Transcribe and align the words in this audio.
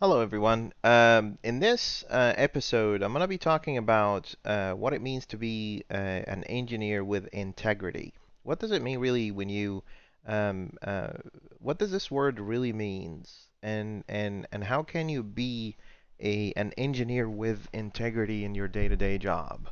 Hello, 0.00 0.20
everyone. 0.20 0.72
Um, 0.84 1.38
in 1.42 1.58
this 1.58 2.04
uh, 2.08 2.32
episode, 2.36 3.02
I'm 3.02 3.10
going 3.10 3.20
to 3.20 3.26
be 3.26 3.36
talking 3.36 3.78
about 3.78 4.32
uh, 4.44 4.74
what 4.74 4.92
it 4.92 5.02
means 5.02 5.26
to 5.26 5.36
be 5.36 5.82
uh, 5.90 5.96
an 5.96 6.44
engineer 6.44 7.02
with 7.02 7.26
integrity. 7.32 8.14
What 8.44 8.60
does 8.60 8.70
it 8.70 8.80
mean 8.80 9.00
really 9.00 9.32
when 9.32 9.48
you, 9.48 9.82
um, 10.24 10.74
uh, 10.82 11.14
what 11.58 11.80
does 11.80 11.90
this 11.90 12.12
word 12.12 12.38
really 12.38 12.72
means, 12.72 13.48
and 13.60 14.04
and 14.08 14.46
and 14.52 14.62
how 14.62 14.84
can 14.84 15.08
you 15.08 15.24
be 15.24 15.74
a 16.22 16.52
an 16.52 16.72
engineer 16.78 17.28
with 17.28 17.66
integrity 17.72 18.44
in 18.44 18.54
your 18.54 18.68
day-to-day 18.68 19.18
job? 19.18 19.68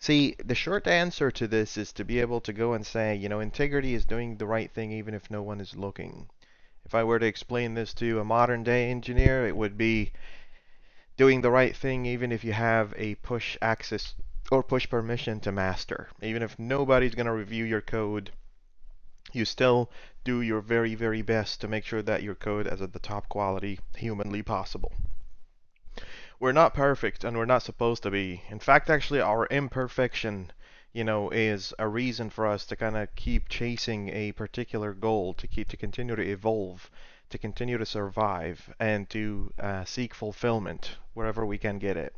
See, 0.00 0.34
the 0.44 0.56
short 0.56 0.88
answer 0.88 1.30
to 1.30 1.46
this 1.46 1.76
is 1.76 1.92
to 1.92 2.04
be 2.04 2.18
able 2.18 2.40
to 2.40 2.52
go 2.52 2.72
and 2.72 2.84
say, 2.84 3.14
you 3.14 3.28
know, 3.28 3.38
integrity 3.38 3.94
is 3.94 4.04
doing 4.04 4.36
the 4.36 4.46
right 4.46 4.72
thing 4.74 4.90
even 4.90 5.14
if 5.14 5.30
no 5.30 5.44
one 5.44 5.60
is 5.60 5.76
looking. 5.76 6.26
If 6.84 6.94
I 6.94 7.02
were 7.02 7.18
to 7.18 7.26
explain 7.26 7.74
this 7.74 7.94
to 7.94 8.20
a 8.20 8.24
modern 8.24 8.62
day 8.62 8.90
engineer, 8.90 9.46
it 9.46 9.56
would 9.56 9.78
be 9.78 10.12
doing 11.16 11.40
the 11.40 11.50
right 11.50 11.74
thing 11.74 12.04
even 12.04 12.30
if 12.30 12.44
you 12.44 12.52
have 12.52 12.92
a 12.96 13.14
push 13.16 13.56
access 13.62 14.14
or 14.50 14.62
push 14.62 14.88
permission 14.88 15.40
to 15.40 15.52
master. 15.52 16.08
Even 16.20 16.42
if 16.42 16.58
nobody's 16.58 17.14
going 17.14 17.26
to 17.26 17.32
review 17.32 17.64
your 17.64 17.80
code, 17.80 18.30
you 19.32 19.44
still 19.44 19.90
do 20.24 20.42
your 20.42 20.60
very, 20.60 20.94
very 20.94 21.22
best 21.22 21.60
to 21.60 21.68
make 21.68 21.86
sure 21.86 22.02
that 22.02 22.22
your 22.22 22.34
code 22.34 22.66
is 22.66 22.82
at 22.82 22.92
the 22.92 22.98
top 22.98 23.28
quality 23.28 23.80
humanly 23.96 24.42
possible. 24.42 24.92
We're 26.38 26.52
not 26.52 26.74
perfect 26.74 27.24
and 27.24 27.36
we're 27.36 27.46
not 27.46 27.62
supposed 27.62 28.02
to 28.02 28.10
be. 28.10 28.42
In 28.50 28.58
fact, 28.58 28.90
actually, 28.90 29.20
our 29.20 29.46
imperfection 29.46 30.52
you 30.94 31.02
know, 31.02 31.28
is 31.30 31.74
a 31.78 31.88
reason 31.88 32.30
for 32.30 32.46
us 32.46 32.64
to 32.64 32.76
kind 32.76 32.96
of 32.96 33.12
keep 33.16 33.48
chasing 33.48 34.08
a 34.10 34.30
particular 34.32 34.94
goal, 34.94 35.34
to 35.34 35.48
keep 35.48 35.68
to 35.68 35.76
continue 35.76 36.14
to 36.14 36.22
evolve, 36.22 36.88
to 37.30 37.36
continue 37.36 37.76
to 37.76 37.84
survive, 37.84 38.72
and 38.78 39.10
to 39.10 39.52
uh, 39.58 39.84
seek 39.84 40.14
fulfillment 40.14 40.96
wherever 41.12 41.44
we 41.44 41.58
can 41.58 41.80
get 41.80 41.96
it. 41.96 42.14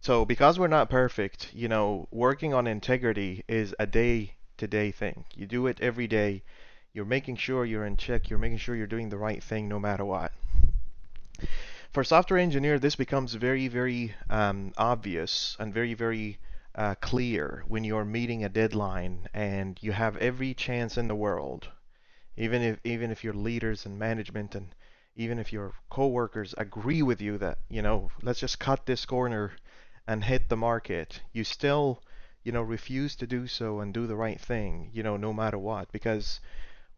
So, 0.00 0.24
because 0.24 0.58
we're 0.58 0.68
not 0.68 0.88
perfect, 0.88 1.52
you 1.52 1.68
know, 1.68 2.08
working 2.10 2.54
on 2.54 2.66
integrity 2.66 3.44
is 3.46 3.74
a 3.78 3.86
day-to-day 3.86 4.90
thing. 4.92 5.24
You 5.34 5.46
do 5.46 5.66
it 5.66 5.78
every 5.82 6.06
day. 6.06 6.42
You're 6.94 7.04
making 7.04 7.36
sure 7.36 7.66
you're 7.66 7.84
in 7.84 7.98
check. 7.98 8.30
You're 8.30 8.38
making 8.38 8.58
sure 8.58 8.74
you're 8.74 8.86
doing 8.86 9.10
the 9.10 9.18
right 9.18 9.42
thing 9.42 9.68
no 9.68 9.78
matter 9.78 10.04
what. 10.04 10.32
For 11.92 12.04
software 12.04 12.38
engineer, 12.38 12.78
this 12.78 12.96
becomes 12.96 13.34
very, 13.34 13.68
very 13.68 14.14
um, 14.30 14.72
obvious 14.78 15.56
and 15.58 15.74
very, 15.74 15.92
very 15.92 16.38
uh, 16.78 16.94
clear 16.94 17.64
when 17.66 17.82
you're 17.84 18.04
meeting 18.04 18.44
a 18.44 18.48
deadline 18.48 19.28
and 19.34 19.78
you 19.82 19.90
have 19.92 20.16
every 20.18 20.54
chance 20.54 20.96
in 20.96 21.08
the 21.08 21.14
world, 21.16 21.68
even 22.36 22.62
if 22.62 22.78
even 22.84 23.10
if 23.10 23.24
your 23.24 23.34
leaders 23.34 23.84
and 23.84 23.98
management 23.98 24.54
and 24.54 24.74
even 25.16 25.40
if 25.40 25.52
your 25.52 25.74
coworkers 25.90 26.54
agree 26.56 27.02
with 27.02 27.20
you 27.20 27.36
that 27.36 27.58
you 27.68 27.82
know 27.82 28.10
let's 28.22 28.40
just 28.40 28.60
cut 28.60 28.86
this 28.86 29.04
corner 29.04 29.52
and 30.06 30.22
hit 30.24 30.48
the 30.48 30.56
market, 30.56 31.20
you 31.32 31.42
still 31.42 32.00
you 32.44 32.52
know 32.52 32.62
refuse 32.62 33.16
to 33.16 33.26
do 33.26 33.48
so 33.48 33.80
and 33.80 33.92
do 33.92 34.06
the 34.06 34.16
right 34.16 34.40
thing, 34.40 34.88
you 34.94 35.02
know 35.02 35.16
no 35.16 35.32
matter 35.32 35.58
what 35.58 35.90
because 35.90 36.40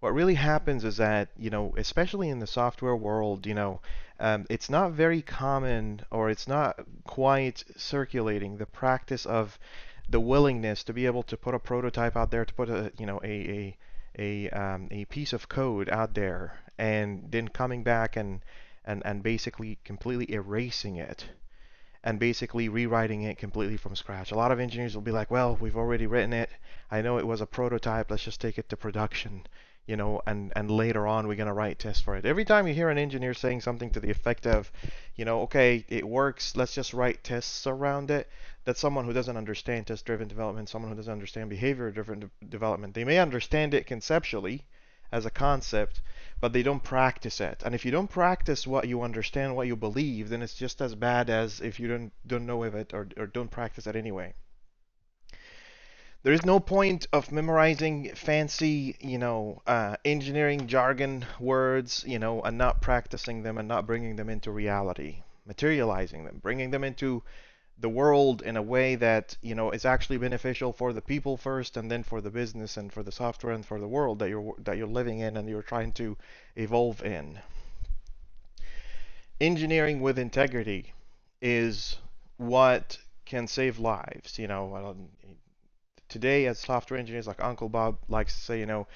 what 0.01 0.15
really 0.15 0.35
happens 0.35 0.83
is 0.83 0.97
that 0.97 1.29
you 1.39 1.51
know 1.51 1.75
especially 1.77 2.31
in 2.31 2.39
the 2.39 2.47
software 2.47 2.97
world 2.97 3.47
you 3.47 3.55
know 3.55 3.81
um, 4.19 4.47
it's 4.51 4.69
not 4.69 4.93
very 4.93 5.23
common 5.23 6.01
or 6.11 6.31
it's 6.31 6.49
not 6.49 6.79
quite 7.05 7.63
circulating 7.77 8.57
the 8.57 8.67
practice 8.67 9.27
of 9.27 9.59
the 10.09 10.21
willingness 10.21 10.83
to 10.85 10.93
be 10.93 11.07
able 11.07 11.23
to 11.23 11.37
put 11.37 11.55
a 11.55 11.59
prototype 11.59 12.17
out 12.17 12.31
there 12.31 12.45
to 12.45 12.55
put 12.55 12.69
a 12.69 12.93
you 12.99 13.07
know 13.07 13.21
a 13.23 13.29
a 13.29 13.77
a, 14.19 14.51
um, 14.51 14.89
a 14.91 15.05
piece 15.05 15.33
of 15.33 15.49
code 15.49 15.89
out 15.89 16.15
there 16.15 16.59
and 16.79 17.31
then 17.31 17.47
coming 17.47 17.83
back 17.83 18.17
and 18.17 18.41
and 18.85 19.03
and 19.05 19.23
basically 19.23 19.79
completely 19.85 20.33
erasing 20.35 20.97
it 20.97 21.27
and 22.03 22.19
basically 22.19 22.69
rewriting 22.69 23.23
it 23.23 23.37
completely 23.37 23.77
from 23.77 23.95
scratch. 23.95 24.33
A 24.33 24.35
lot 24.35 24.51
of 24.51 24.59
engineers 24.59 24.95
will 24.95 25.03
be 25.03 25.11
like, 25.11 25.31
well, 25.31 25.59
we've 25.61 25.77
already 25.77 26.07
written 26.07 26.33
it. 26.33 26.49
I 26.91 27.03
know 27.03 27.19
it 27.19 27.27
was 27.27 27.43
a 27.43 27.47
prototype. 27.47 28.11
Let's 28.11 28.25
just 28.25 28.41
take 28.41 28.59
it 28.59 28.71
to 28.71 28.77
production 28.77 29.43
you 29.91 29.97
know, 29.97 30.23
and, 30.25 30.53
and 30.55 30.71
later 30.71 31.05
on 31.05 31.27
we're 31.27 31.35
going 31.35 31.49
to 31.49 31.53
write 31.53 31.81
tests 31.81 32.01
for 32.01 32.15
it. 32.15 32.25
Every 32.25 32.45
time 32.45 32.69
you 32.69 32.75
hear 32.75 32.91
an 32.91 32.97
engineer 32.97 33.35
saying 33.35 33.63
something 33.63 33.91
to 33.91 33.99
the 33.99 34.11
effect 34.11 34.47
of, 34.47 34.71
you 35.17 35.25
know, 35.25 35.41
okay, 35.41 35.85
it 35.89 36.07
works, 36.07 36.57
let's 36.57 36.77
just 36.77 36.95
write 36.95 37.25
tests 37.25 37.67
around 37.67 38.13
it, 38.13 38.29
that's 38.65 38.79
someone 38.79 39.05
who 39.05 39.13
doesn't 39.13 39.37
understand 39.37 39.89
test-driven 39.89 40.29
development, 40.29 40.69
someone 40.69 40.93
who 40.93 40.97
doesn't 40.97 41.13
understand 41.13 41.51
behavior-driven 41.51 42.21
de 42.21 42.31
development. 42.49 42.95
They 42.95 43.03
may 43.03 43.19
understand 43.19 43.75
it 43.75 43.85
conceptually 43.85 44.65
as 45.11 45.27
a 45.27 45.31
concept, 45.31 46.01
but 46.41 46.53
they 46.53 46.63
don't 46.63 46.85
practice 46.85 47.41
it. 47.41 47.65
And 47.67 47.75
if 47.75 47.85
you 47.85 47.91
don't 47.91 48.09
practice 48.09 48.69
what 48.69 48.87
you 48.87 49.03
understand, 49.03 49.57
what 49.57 49.67
you 49.67 49.75
believe, 49.75 50.29
then 50.29 50.41
it's 50.41 50.55
just 50.55 50.81
as 50.81 50.95
bad 50.95 51.29
as 51.29 51.61
if 51.61 51.81
you 51.81 51.89
don't 51.89 52.13
don't 52.25 52.47
know 52.47 52.63
of 52.63 52.77
it 52.77 52.95
or, 52.95 53.09
or 53.17 53.27
don't 53.27 53.51
practice 53.51 53.89
it 53.89 53.97
anyway. 53.97 54.35
There 56.23 56.35
is 56.35 56.45
no 56.45 56.61
point 56.61 57.07
of 57.15 57.33
memorizing 57.33 58.15
fancy, 58.15 58.95
you 59.01 59.17
know, 59.17 59.63
uh, 59.67 59.97
engineering 60.05 60.67
jargon 60.67 61.25
words, 61.39 62.05
you 62.07 62.19
know, 62.19 62.43
and 62.43 62.59
not 62.59 62.83
practicing 62.83 63.43
them 63.43 63.57
and 63.57 63.67
not 63.67 63.87
bringing 63.87 64.17
them 64.17 64.29
into 64.29 64.51
reality, 64.51 65.23
materializing 65.47 66.25
them, 66.25 66.39
bringing 66.43 66.73
them 66.73 66.85
into 66.85 67.23
the 67.79 67.89
world 67.89 68.43
in 68.43 68.59
a 68.59 68.63
way 68.63 68.97
that, 68.97 69.35
you 69.41 69.55
know, 69.55 69.71
is 69.71 69.87
actually 69.87 70.19
beneficial 70.19 70.75
for 70.75 70.93
the 70.93 71.01
people 71.01 71.39
first 71.39 71.79
and 71.79 71.91
then 71.91 72.03
for 72.03 72.21
the 72.21 72.31
business 72.31 72.77
and 72.77 72.93
for 72.93 73.03
the 73.03 73.13
software 73.13 73.55
and 73.55 73.65
for 73.65 73.81
the 73.81 73.89
world 73.89 74.19
that 74.19 74.29
you're 74.29 74.55
that 74.59 74.77
you're 74.77 74.87
living 74.87 75.21
in 75.21 75.39
and 75.39 75.49
you're 75.49 75.63
trying 75.63 75.93
to 75.93 76.19
evolve 76.55 77.03
in. 77.03 77.39
Engineering 79.41 80.03
with 80.03 80.19
integrity 80.19 80.93
is 81.41 81.97
what 82.37 82.99
can 83.25 83.47
save 83.47 83.79
lives. 83.79 84.39
You 84.39 84.49
know, 84.49 85.09
today 86.11 86.47
as 86.47 86.59
software 86.59 86.99
engineers, 87.01 87.27
like 87.27 87.43
Uncle 87.43 87.69
Bob 87.69 87.97
likes 88.09 88.35
to 88.35 88.41
say, 88.41 88.59
you 88.61 88.67
know, 88.67 88.87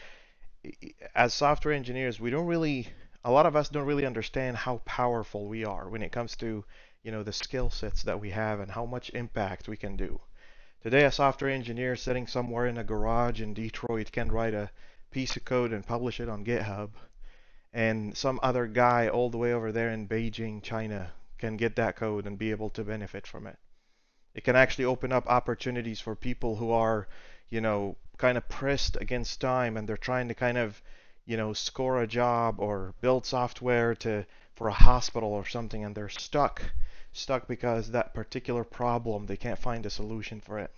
as 1.14 1.32
software 1.32 1.72
engineers, 1.72 2.20
we 2.20 2.30
don't 2.30 2.46
really, 2.46 2.88
a 3.24 3.30
lot 3.30 3.46
of 3.46 3.56
us 3.56 3.68
don't 3.68 3.86
really 3.86 4.04
understand 4.04 4.56
how 4.56 4.82
powerful 4.84 5.46
we 5.46 5.64
are 5.64 5.88
when 5.88 6.02
it 6.02 6.12
comes 6.12 6.36
to, 6.36 6.64
you 7.02 7.12
know, 7.12 7.22
the 7.22 7.32
skill 7.32 7.70
sets 7.70 8.02
that 8.02 8.20
we 8.20 8.30
have 8.30 8.60
and 8.60 8.70
how 8.70 8.84
much 8.84 9.10
impact 9.10 9.68
we 9.68 9.76
can 9.76 9.96
do. 9.96 10.20
Today, 10.82 11.04
a 11.04 11.12
software 11.12 11.50
engineer 11.50 11.96
sitting 11.96 12.26
somewhere 12.26 12.66
in 12.66 12.76
a 12.76 12.84
garage 12.84 13.40
in 13.40 13.54
Detroit 13.54 14.12
can 14.12 14.30
write 14.30 14.52
a 14.52 14.70
piece 15.10 15.36
of 15.36 15.44
code 15.44 15.72
and 15.72 15.86
publish 15.86 16.20
it 16.20 16.28
on 16.28 16.44
GitHub. 16.44 16.90
And 17.72 18.16
some 18.16 18.38
other 18.42 18.66
guy 18.66 19.08
all 19.08 19.30
the 19.30 19.38
way 19.38 19.52
over 19.52 19.72
there 19.72 19.90
in 19.90 20.08
Beijing, 20.08 20.62
China, 20.62 21.12
can 21.38 21.56
get 21.56 21.76
that 21.76 21.96
code 21.96 22.26
and 22.26 22.38
be 22.38 22.50
able 22.50 22.70
to 22.70 22.84
benefit 22.84 23.26
from 23.26 23.46
it. 23.46 23.58
It 24.34 24.44
can 24.44 24.56
actually 24.56 24.86
open 24.86 25.12
up 25.12 25.26
opportunities 25.28 26.00
for 26.00 26.16
people 26.16 26.56
who 26.56 26.72
are, 26.72 27.06
you 27.50 27.60
know, 27.60 27.96
kind 28.18 28.36
of 28.36 28.48
pressed 28.48 28.96
against 29.00 29.40
time 29.40 29.76
and 29.76 29.88
they're 29.88 29.96
trying 29.96 30.28
to 30.28 30.34
kind 30.34 30.58
of, 30.58 30.82
you 31.24 31.36
know, 31.36 31.52
score 31.52 32.02
a 32.02 32.06
job 32.06 32.58
or 32.58 32.94
build 33.00 33.26
software 33.26 33.94
to 33.96 34.26
for 34.54 34.68
a 34.68 34.72
hospital 34.72 35.32
or 35.32 35.46
something 35.46 35.84
and 35.84 35.94
they're 35.94 36.08
stuck 36.08 36.62
stuck 37.12 37.46
because 37.46 37.90
that 37.90 38.12
particular 38.12 38.64
problem 38.64 39.26
they 39.26 39.36
can't 39.36 39.58
find 39.58 39.86
a 39.86 39.90
solution 39.90 40.40
for 40.40 40.58
it. 40.58 40.70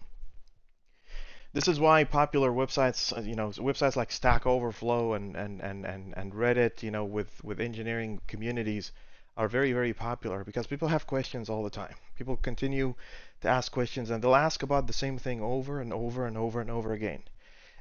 This 1.54 1.68
is 1.68 1.80
why 1.80 2.04
popular 2.04 2.50
websites, 2.50 3.26
you 3.26 3.34
know, 3.34 3.48
websites 3.48 3.96
like 3.96 4.12
Stack 4.12 4.44
Overflow 4.44 5.14
and, 5.14 5.34
and, 5.34 5.62
and, 5.62 5.86
and, 5.86 6.12
and 6.14 6.32
Reddit, 6.34 6.82
you 6.82 6.90
know, 6.90 7.06
with, 7.06 7.42
with 7.42 7.60
engineering 7.60 8.20
communities 8.26 8.92
are 9.36 9.48
very, 9.48 9.72
very 9.72 9.92
popular 9.92 10.44
because 10.44 10.66
people 10.66 10.88
have 10.88 11.06
questions 11.06 11.48
all 11.48 11.62
the 11.62 11.70
time. 11.70 11.94
People 12.16 12.36
continue 12.36 12.94
to 13.42 13.48
ask 13.48 13.70
questions 13.70 14.10
and 14.10 14.22
they'll 14.22 14.34
ask 14.34 14.62
about 14.62 14.86
the 14.86 14.92
same 14.92 15.18
thing 15.18 15.42
over 15.42 15.80
and 15.80 15.92
over 15.92 16.26
and 16.26 16.38
over 16.38 16.60
and 16.60 16.70
over 16.70 16.92
again. 16.92 17.22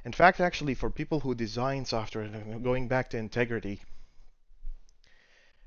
In 0.04 0.12
fact, 0.12 0.38
actually, 0.38 0.74
for 0.74 0.90
people 0.90 1.20
who 1.20 1.34
design 1.34 1.84
software, 1.84 2.28
going 2.62 2.88
back 2.88 3.10
to 3.10 3.18
integrity, 3.18 3.82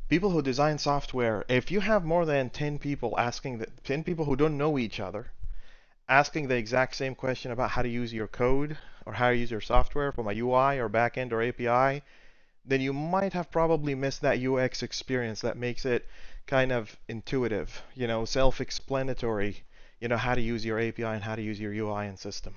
people 0.07 0.29
who 0.29 0.41
design 0.41 0.77
software, 0.77 1.43
if 1.49 1.71
you 1.71 1.81
have 1.81 2.05
more 2.05 2.25
than 2.25 2.49
10 2.49 2.79
people 2.79 3.19
asking, 3.19 3.57
the, 3.57 3.67
10 3.83 4.03
people 4.03 4.25
who 4.25 4.35
don't 4.35 4.57
know 4.57 4.77
each 4.77 4.99
other, 4.99 5.31
asking 6.07 6.47
the 6.47 6.55
exact 6.55 6.95
same 6.95 7.15
question 7.15 7.51
about 7.51 7.71
how 7.71 7.81
to 7.81 7.89
use 7.89 8.13
your 8.13 8.27
code 8.27 8.77
or 9.05 9.13
how 9.13 9.29
to 9.29 9.35
use 9.35 9.51
your 9.51 9.61
software 9.61 10.11
from 10.11 10.27
a 10.27 10.33
UI 10.33 10.79
or 10.79 10.89
backend 10.89 11.31
or 11.31 11.41
API, 11.41 12.03
then 12.69 12.81
you 12.81 12.93
might 12.93 13.33
have 13.33 13.51
probably 13.51 13.95
missed 13.95 14.21
that 14.21 14.39
UX 14.39 14.83
experience 14.83 15.41
that 15.41 15.57
makes 15.57 15.85
it 15.85 16.07
kind 16.45 16.71
of 16.71 16.95
intuitive, 17.07 17.81
you 17.95 18.07
know, 18.07 18.25
self-explanatory, 18.25 19.63
you 19.99 20.07
know, 20.07 20.17
how 20.17 20.35
to 20.35 20.41
use 20.41 20.63
your 20.63 20.79
API 20.79 21.03
and 21.03 21.23
how 21.23 21.35
to 21.35 21.41
use 21.41 21.59
your 21.59 21.73
UI 21.73 22.05
and 22.05 22.19
system. 22.19 22.55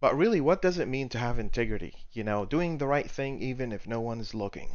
But 0.00 0.16
really, 0.16 0.40
what 0.40 0.62
does 0.62 0.78
it 0.78 0.88
mean 0.88 1.08
to 1.10 1.18
have 1.18 1.38
integrity? 1.38 1.94
You 2.12 2.24
know, 2.24 2.44
doing 2.46 2.78
the 2.78 2.86
right 2.86 3.10
thing 3.10 3.40
even 3.42 3.72
if 3.72 3.86
no 3.86 4.00
one 4.00 4.20
is 4.20 4.34
looking. 4.34 4.70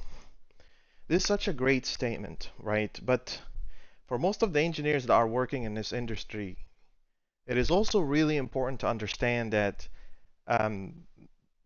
This 1.07 1.23
is 1.23 1.27
such 1.27 1.47
a 1.47 1.53
great 1.53 1.85
statement, 1.85 2.51
right? 2.59 2.99
But 3.03 3.41
for 4.07 4.19
most 4.19 4.43
of 4.43 4.53
the 4.53 4.61
engineers 4.61 5.05
that 5.05 5.13
are 5.13 5.27
working 5.27 5.63
in 5.63 5.73
this 5.73 5.91
industry, 5.91 6.57
it 7.47 7.57
is 7.57 7.71
also 7.71 7.99
really 7.99 8.37
important 8.37 8.79
to 8.81 8.87
understand 8.87 9.53
that 9.53 9.87
um, 10.47 11.07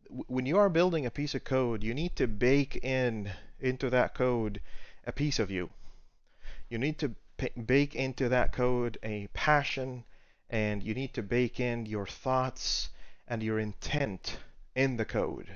when 0.09 0.45
you 0.45 0.57
are 0.57 0.69
building 0.69 1.05
a 1.05 1.11
piece 1.11 1.35
of 1.35 1.43
code, 1.43 1.83
you 1.83 1.93
need 1.93 2.15
to 2.15 2.27
bake 2.27 2.77
in 2.77 3.31
into 3.59 3.89
that 3.89 4.13
code 4.13 4.61
a 5.05 5.11
piece 5.11 5.39
of 5.39 5.49
you. 5.51 5.69
You 6.69 6.77
need 6.77 6.97
to 6.99 7.15
bake 7.65 7.95
into 7.95 8.29
that 8.29 8.51
code 8.51 8.97
a 9.03 9.27
passion 9.33 10.03
and 10.49 10.83
you 10.83 10.93
need 10.93 11.13
to 11.13 11.23
bake 11.23 11.59
in 11.59 11.85
your 11.85 12.05
thoughts 12.05 12.89
and 13.27 13.41
your 13.41 13.59
intent 13.59 14.37
in 14.75 14.97
the 14.97 15.05
code. 15.05 15.49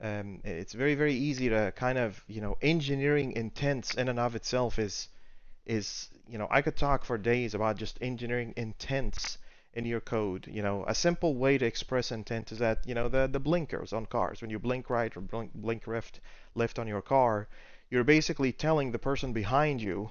Um, 0.00 0.40
it's 0.44 0.74
very 0.74 0.94
very 0.94 1.14
easy 1.14 1.48
to 1.48 1.72
kind 1.74 1.98
of 1.98 2.22
you 2.28 2.40
know 2.40 2.56
engineering 2.62 3.32
intents 3.32 3.94
in 3.94 4.08
and 4.08 4.18
of 4.18 4.36
itself 4.36 4.78
is 4.78 5.08
is 5.66 6.08
you 6.28 6.38
know 6.38 6.46
I 6.50 6.62
could 6.62 6.76
talk 6.76 7.04
for 7.04 7.18
days 7.18 7.54
about 7.54 7.76
just 7.76 7.98
engineering 8.00 8.54
intents 8.56 9.38
in 9.74 9.84
your 9.84 10.00
code. 10.00 10.46
You 10.46 10.62
know 10.62 10.84
a 10.86 10.94
simple 10.94 11.34
way 11.34 11.58
to 11.58 11.66
express 11.66 12.10
intent 12.10 12.52
is 12.52 12.58
that 12.58 12.86
you 12.86 12.94
know 12.94 13.08
the 13.08 13.26
the 13.26 13.40
blinkers 13.40 13.92
on 13.92 14.06
cars 14.06 14.40
when 14.40 14.50
you 14.50 14.58
blink 14.58 14.88
right 14.90 15.16
or 15.16 15.20
blink, 15.20 15.52
blink 15.54 15.86
left 15.86 16.20
left 16.54 16.78
on 16.78 16.88
your 16.88 17.02
car, 17.02 17.48
you're 17.90 18.04
basically 18.04 18.52
telling 18.52 18.92
the 18.92 18.98
person 18.98 19.32
behind 19.32 19.80
you 19.80 20.10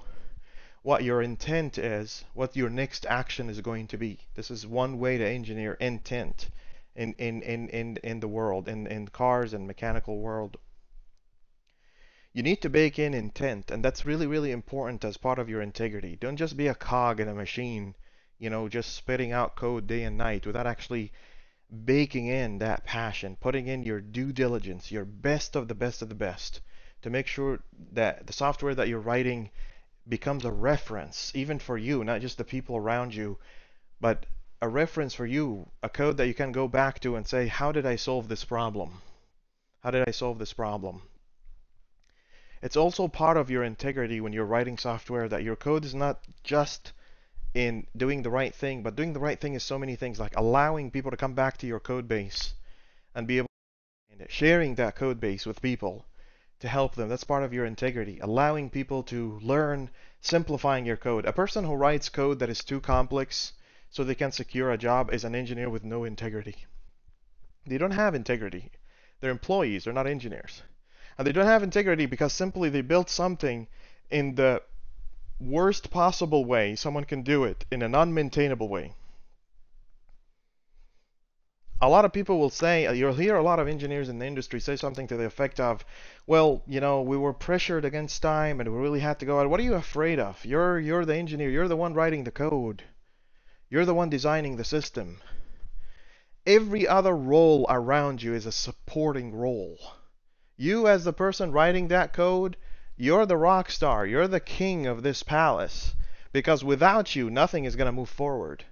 what 0.82 1.04
your 1.04 1.20
intent 1.20 1.76
is, 1.76 2.24
what 2.34 2.56
your 2.56 2.70
next 2.70 3.04
action 3.06 3.50
is 3.50 3.60
going 3.60 3.86
to 3.88 3.98
be. 3.98 4.20
This 4.34 4.50
is 4.50 4.66
one 4.66 4.98
way 4.98 5.18
to 5.18 5.28
engineer 5.28 5.74
intent 5.74 6.50
in 6.94 7.14
in 7.14 7.42
in 7.42 7.68
in, 7.68 7.96
in 7.98 8.20
the 8.20 8.28
world, 8.28 8.68
in 8.68 8.86
in 8.86 9.08
cars 9.08 9.52
and 9.52 9.66
mechanical 9.66 10.18
world. 10.18 10.56
You 12.32 12.42
need 12.42 12.62
to 12.62 12.70
bake 12.70 12.98
in 12.98 13.12
intent, 13.12 13.70
and 13.70 13.84
that's 13.84 14.06
really 14.06 14.26
really 14.26 14.52
important 14.52 15.04
as 15.04 15.16
part 15.16 15.38
of 15.38 15.48
your 15.48 15.60
integrity. 15.60 16.16
Don't 16.16 16.36
just 16.36 16.56
be 16.56 16.68
a 16.68 16.74
cog 16.74 17.20
in 17.20 17.28
a 17.28 17.34
machine, 17.34 17.96
you 18.38 18.50
know, 18.50 18.68
just 18.68 18.94
spitting 18.94 19.32
out 19.32 19.56
code 19.56 19.86
day 19.86 20.04
and 20.04 20.16
night 20.16 20.46
without 20.46 20.66
actually 20.66 21.12
baking 21.84 22.26
in 22.26 22.58
that 22.58 22.84
passion, 22.84 23.36
putting 23.40 23.66
in 23.66 23.82
your 23.82 24.00
due 24.00 24.32
diligence, 24.32 24.90
your 24.90 25.04
best 25.04 25.56
of 25.56 25.68
the 25.68 25.74
best 25.74 26.02
of 26.02 26.08
the 26.08 26.14
best 26.14 26.60
to 27.02 27.10
make 27.10 27.26
sure 27.26 27.60
that 27.92 28.26
the 28.26 28.32
software 28.32 28.74
that 28.74 28.88
you're 28.88 28.98
writing 28.98 29.50
becomes 30.08 30.44
a 30.44 30.50
reference, 30.50 31.32
even 31.34 31.58
for 31.58 31.76
you, 31.76 32.02
not 32.02 32.20
just 32.20 32.38
the 32.38 32.44
people 32.44 32.76
around 32.76 33.14
you, 33.14 33.38
but 34.00 34.26
a 34.60 34.68
reference 34.68 35.14
for 35.14 35.26
you, 35.26 35.68
a 35.82 35.88
code 35.88 36.16
that 36.16 36.26
you 36.26 36.34
can 36.34 36.50
go 36.50 36.66
back 36.66 36.98
to 37.00 37.14
and 37.16 37.26
say, 37.26 37.46
how 37.46 37.70
did 37.70 37.86
I 37.86 37.96
solve 37.96 38.28
this 38.28 38.44
problem? 38.44 39.02
How 39.82 39.90
did 39.90 40.08
I 40.08 40.10
solve 40.10 40.38
this 40.38 40.52
problem? 40.52 41.02
It's 42.60 42.76
also 42.76 43.06
part 43.06 43.36
of 43.36 43.50
your 43.50 43.62
integrity 43.62 44.20
when 44.20 44.32
you're 44.32 44.44
writing 44.44 44.78
software 44.78 45.28
that 45.28 45.44
your 45.44 45.54
code 45.54 45.84
is 45.84 45.94
not 45.94 46.24
just 46.42 46.92
in 47.54 47.86
doing 47.96 48.22
the 48.22 48.30
right 48.30 48.54
thing, 48.54 48.82
but 48.82 48.96
doing 48.96 49.12
the 49.12 49.20
right 49.20 49.40
thing 49.40 49.54
is 49.54 49.62
so 49.62 49.78
many 49.78 49.96
things 49.96 50.20
like 50.20 50.36
allowing 50.36 50.90
people 50.90 51.10
to 51.10 51.16
come 51.16 51.34
back 51.34 51.56
to 51.58 51.66
your 51.66 51.80
code 51.80 52.06
base 52.06 52.54
and 53.14 53.26
be 53.26 53.38
able 53.38 53.48
to 54.18 54.28
sharing 54.28 54.74
that 54.74 54.96
code 54.96 55.20
base 55.20 55.46
with 55.46 55.62
people 55.62 56.04
to 56.60 56.68
help 56.68 56.94
them. 56.94 57.08
That's 57.08 57.24
part 57.24 57.44
of 57.44 57.52
your 57.52 57.64
integrity. 57.64 58.18
Allowing 58.20 58.70
people 58.70 59.02
to 59.04 59.38
learn, 59.42 59.90
simplifying 60.20 60.84
your 60.84 60.96
code. 60.96 61.24
A 61.24 61.32
person 61.32 61.64
who 61.64 61.74
writes 61.74 62.08
code 62.08 62.40
that 62.40 62.50
is 62.50 62.64
too 62.64 62.80
complex 62.80 63.52
so 63.90 64.04
they 64.04 64.14
can 64.14 64.32
secure 64.32 64.70
a 64.70 64.78
job 64.78 65.12
is 65.12 65.24
an 65.24 65.34
engineer 65.34 65.70
with 65.70 65.84
no 65.84 66.04
integrity. 66.04 66.66
They 67.66 67.78
don't 67.78 67.92
have 67.92 68.14
integrity. 68.14 68.70
They're 69.20 69.30
employees, 69.30 69.84
they're 69.84 69.92
not 69.92 70.06
engineers. 70.06 70.62
And 71.16 71.26
they 71.26 71.32
don't 71.32 71.46
have 71.46 71.62
integrity 71.62 72.06
because 72.06 72.32
simply 72.32 72.68
they 72.68 72.82
built 72.82 73.10
something 73.10 73.66
in 74.10 74.34
the 74.36 74.62
worst 75.40 75.90
possible 75.90 76.44
way 76.44 76.74
someone 76.74 77.04
can 77.04 77.22
do 77.22 77.44
it, 77.44 77.64
in 77.70 77.82
an 77.82 77.92
unmaintainable 77.92 78.68
way 78.68 78.92
a 81.80 81.88
lot 81.88 82.04
of 82.04 82.12
people 82.12 82.38
will 82.38 82.50
say, 82.50 82.86
uh, 82.86 82.92
you'll 82.92 83.14
hear 83.14 83.36
a 83.36 83.42
lot 83.42 83.60
of 83.60 83.68
engineers 83.68 84.08
in 84.08 84.18
the 84.18 84.26
industry 84.26 84.58
say 84.58 84.74
something 84.74 85.06
to 85.06 85.16
the 85.16 85.24
effect 85.24 85.60
of, 85.60 85.84
well, 86.26 86.62
you 86.66 86.80
know, 86.80 87.02
we 87.02 87.16
were 87.16 87.32
pressured 87.32 87.84
against 87.84 88.20
time 88.20 88.58
and 88.58 88.68
we 88.72 88.80
really 88.80 88.98
had 88.98 89.20
to 89.20 89.26
go 89.26 89.38
out. 89.38 89.48
What 89.48 89.60
are 89.60 89.64
you 89.64 89.74
afraid 89.74 90.18
of? 90.18 90.44
You're, 90.44 90.80
you're 90.80 91.04
the 91.04 91.14
engineer. 91.14 91.50
You're 91.50 91.68
the 91.68 91.76
one 91.76 91.94
writing 91.94 92.24
the 92.24 92.32
code. 92.32 92.82
You're 93.70 93.84
the 93.84 93.94
one 93.94 94.10
designing 94.10 94.56
the 94.56 94.64
system. 94.64 95.20
Every 96.44 96.88
other 96.88 97.14
role 97.14 97.64
around 97.68 98.22
you 98.22 98.34
is 98.34 98.46
a 98.46 98.52
supporting 98.52 99.32
role. 99.32 99.78
You, 100.56 100.88
as 100.88 101.04
the 101.04 101.12
person 101.12 101.52
writing 101.52 101.88
that 101.88 102.12
code, 102.12 102.56
you're 102.98 103.24
the 103.24 103.38
rock 103.38 103.70
star. 103.70 104.04
You're 104.04 104.28
the 104.28 104.40
king 104.40 104.86
of 104.86 105.02
this 105.02 105.22
palace. 105.22 105.94
Because 106.32 106.62
without 106.62 107.16
you, 107.16 107.30
nothing 107.30 107.64
is 107.64 107.76
going 107.76 107.86
to 107.86 107.92
move 107.92 108.10
forward 108.10 108.64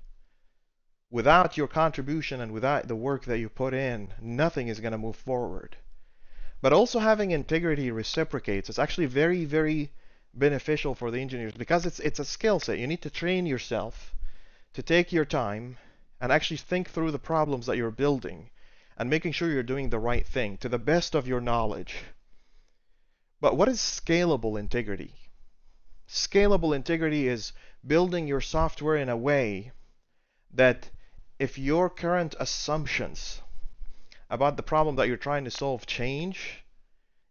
without 1.10 1.56
your 1.56 1.68
contribution 1.68 2.40
and 2.40 2.50
without 2.50 2.88
the 2.88 2.96
work 2.96 3.24
that 3.24 3.38
you 3.38 3.48
put 3.48 3.72
in, 3.72 4.12
nothing 4.20 4.68
is 4.68 4.80
going 4.80 4.92
to 4.92 4.98
move 4.98 5.16
forward. 5.16 5.76
But 6.60 6.72
also 6.72 6.98
having 6.98 7.30
integrity 7.30 7.90
reciprocates. 7.90 8.68
It's 8.68 8.78
actually 8.78 9.06
very, 9.06 9.44
very 9.44 9.92
beneficial 10.34 10.94
for 10.94 11.10
the 11.10 11.20
engineers 11.20 11.52
because 11.52 11.86
it's 11.86 12.00
it's 12.00 12.18
a 12.18 12.24
skill 12.24 12.58
set. 12.60 12.78
You 12.78 12.86
need 12.86 13.02
to 13.02 13.10
train 13.10 13.46
yourself 13.46 14.14
to 14.74 14.82
take 14.82 15.12
your 15.12 15.24
time 15.24 15.78
and 16.20 16.32
actually 16.32 16.56
think 16.56 16.90
through 16.90 17.12
the 17.12 17.18
problems 17.18 17.66
that 17.66 17.76
you're 17.76 17.90
building 17.90 18.50
and 18.98 19.08
making 19.08 19.32
sure 19.32 19.50
you're 19.50 19.62
doing 19.62 19.90
the 19.90 19.98
right 19.98 20.26
thing 20.26 20.56
to 20.58 20.68
the 20.68 20.78
best 20.78 21.14
of 21.14 21.28
your 21.28 21.40
knowledge. 21.40 22.04
But 23.40 23.56
what 23.56 23.68
is 23.68 23.78
scalable 23.78 24.58
integrity? 24.58 25.14
Scalable 26.08 26.74
integrity 26.74 27.28
is 27.28 27.52
building 27.86 28.26
your 28.26 28.40
software 28.40 28.96
in 28.96 29.08
a 29.08 29.16
way 29.16 29.72
that 30.52 30.90
if 31.38 31.58
your 31.58 31.90
current 31.90 32.34
assumptions 32.40 33.42
about 34.30 34.56
the 34.56 34.62
problem 34.62 34.96
that 34.96 35.06
you're 35.06 35.16
trying 35.16 35.44
to 35.44 35.50
solve 35.50 35.86
change, 35.86 36.64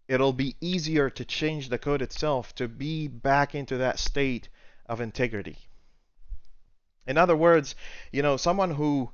it'll 0.07 0.33
be 0.33 0.55
easier 0.61 1.09
to 1.09 1.25
change 1.25 1.69
the 1.69 1.77
code 1.77 2.01
itself 2.01 2.53
to 2.55 2.67
be 2.67 3.07
back 3.07 3.55
into 3.55 3.77
that 3.77 3.99
state 3.99 4.49
of 4.85 5.01
integrity. 5.01 5.57
In 7.07 7.17
other 7.17 7.35
words, 7.35 7.75
you 8.11 8.21
know, 8.21 8.37
someone 8.37 8.71
who 8.71 9.11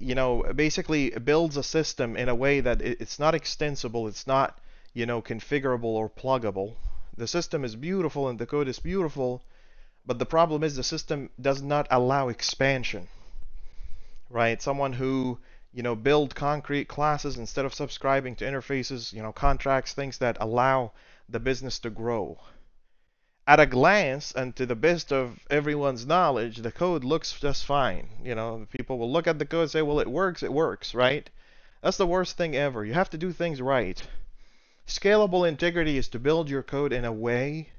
you 0.00 0.14
know 0.14 0.42
basically 0.54 1.10
builds 1.10 1.56
a 1.56 1.62
system 1.62 2.16
in 2.16 2.28
a 2.28 2.34
way 2.34 2.60
that 2.60 2.82
it's 2.82 3.18
not 3.18 3.34
extensible, 3.34 4.08
it's 4.08 4.26
not, 4.26 4.58
you 4.94 5.06
know, 5.06 5.22
configurable 5.22 5.84
or 5.84 6.08
pluggable. 6.08 6.74
The 7.16 7.26
system 7.26 7.64
is 7.64 7.76
beautiful 7.76 8.28
and 8.28 8.38
the 8.38 8.46
code 8.46 8.68
is 8.68 8.78
beautiful, 8.78 9.42
but 10.06 10.18
the 10.18 10.26
problem 10.26 10.62
is 10.62 10.76
the 10.76 10.82
system 10.82 11.30
does 11.40 11.62
not 11.62 11.86
allow 11.90 12.28
expansion 12.28 13.08
right? 14.30 14.62
Someone 14.62 14.92
who 14.92 15.38
you 15.72 15.82
know 15.82 15.94
build 15.94 16.34
concrete 16.34 16.86
classes 16.88 17.36
instead 17.36 17.64
of 17.64 17.74
subscribing 17.74 18.36
to 18.36 18.44
interfaces, 18.44 19.12
you 19.12 19.22
know, 19.22 19.32
contracts, 19.32 19.92
things 19.92 20.18
that 20.18 20.36
allow 20.40 20.92
the 21.28 21.40
business 21.40 21.78
to 21.80 21.90
grow. 21.90 22.38
At 23.46 23.58
a 23.58 23.66
glance, 23.66 24.32
and 24.32 24.54
to 24.56 24.64
the 24.66 24.76
best 24.76 25.12
of 25.12 25.40
everyone's 25.50 26.06
knowledge, 26.06 26.58
the 26.58 26.70
code 26.70 27.02
looks 27.02 27.32
just 27.40 27.64
fine. 27.66 28.08
You 28.22 28.36
know, 28.36 28.66
people 28.70 28.98
will 28.98 29.10
look 29.10 29.26
at 29.26 29.40
the 29.40 29.46
code 29.46 29.62
and 29.62 29.70
say, 29.70 29.82
well, 29.82 29.98
it 29.98 30.06
works, 30.06 30.42
it 30.44 30.52
works, 30.52 30.94
right? 30.94 31.28
That's 31.82 31.96
the 31.96 32.06
worst 32.06 32.36
thing 32.36 32.54
ever. 32.54 32.84
You 32.84 32.92
have 32.92 33.10
to 33.10 33.18
do 33.18 33.32
things 33.32 33.60
right. 33.60 34.00
Scalable 34.90 35.48
integrity 35.48 35.96
is 35.96 36.08
to 36.08 36.18
build 36.18 36.50
your 36.50 36.62
code 36.62 36.92
in 36.92 37.04
a 37.04 37.12
way 37.12 37.70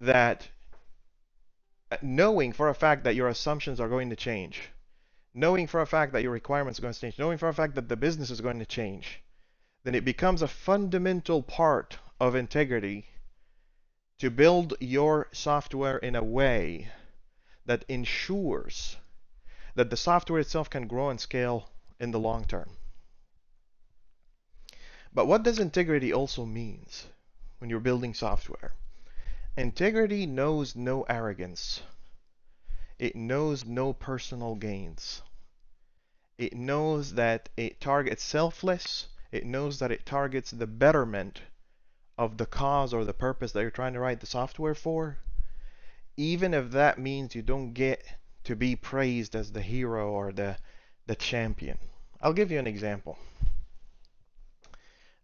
that 0.00 0.48
knowing 2.00 2.52
for 2.52 2.68
a 2.68 2.74
fact 2.74 3.04
that 3.04 3.14
your 3.14 3.28
assumptions 3.28 3.80
are 3.80 3.88
going 3.88 4.10
to 4.10 4.16
change 4.16 4.70
knowing 5.38 5.66
for 5.66 5.80
a 5.80 5.86
fact 5.86 6.12
that 6.12 6.22
your 6.22 6.32
requirements 6.32 6.78
are 6.78 6.82
going 6.82 6.94
to 6.94 7.00
change, 7.00 7.18
knowing 7.18 7.38
for 7.38 7.48
a 7.48 7.54
fact 7.54 7.74
that 7.76 7.88
the 7.88 7.96
business 7.96 8.30
is 8.30 8.40
going 8.40 8.58
to 8.58 8.66
change, 8.66 9.22
then 9.84 9.94
it 9.94 10.04
becomes 10.04 10.42
a 10.42 10.48
fundamental 10.48 11.42
part 11.42 11.98
of 12.18 12.34
integrity 12.34 13.06
to 14.18 14.30
build 14.30 14.74
your 14.80 15.28
software 15.32 15.98
in 15.98 16.16
a 16.16 16.24
way 16.24 16.88
that 17.66 17.84
ensures 17.88 18.96
that 19.76 19.90
the 19.90 19.96
software 19.96 20.40
itself 20.40 20.68
can 20.68 20.88
grow 20.88 21.08
and 21.08 21.20
scale 21.20 21.70
in 22.00 22.10
the 22.10 22.18
long 22.18 22.44
term. 22.44 22.70
But 25.18 25.26
what 25.26 25.42
does 25.42 25.58
integrity 25.58 26.12
also 26.12 26.46
means 26.46 27.08
when 27.58 27.68
you're 27.68 27.80
building 27.80 28.14
software? 28.14 28.70
Integrity 29.56 30.26
knows 30.26 30.76
no 30.76 31.02
arrogance. 31.08 31.82
It 33.00 33.16
knows 33.16 33.64
no 33.64 33.92
personal 33.92 34.54
gains. 34.54 35.22
It 36.38 36.54
knows 36.54 37.14
that 37.14 37.48
it 37.56 37.80
targets 37.80 38.22
selfless. 38.22 39.08
It 39.32 39.44
knows 39.44 39.80
that 39.80 39.90
it 39.90 40.06
targets 40.06 40.52
the 40.52 40.68
betterment 40.68 41.42
of 42.16 42.36
the 42.36 42.46
cause 42.46 42.94
or 42.94 43.04
the 43.04 43.12
purpose 43.12 43.50
that 43.50 43.62
you're 43.62 43.72
trying 43.72 43.94
to 43.94 44.00
write 44.00 44.20
the 44.20 44.26
software 44.26 44.76
for. 44.76 45.18
Even 46.16 46.54
if 46.54 46.70
that 46.70 46.96
means 46.96 47.34
you 47.34 47.42
don't 47.42 47.72
get 47.72 48.04
to 48.44 48.54
be 48.54 48.76
praised 48.76 49.34
as 49.34 49.50
the 49.50 49.62
hero 49.62 50.12
or 50.12 50.30
the, 50.30 50.58
the 51.08 51.16
champion. 51.16 51.78
I'll 52.22 52.32
give 52.32 52.52
you 52.52 52.60
an 52.60 52.68
example. 52.68 53.18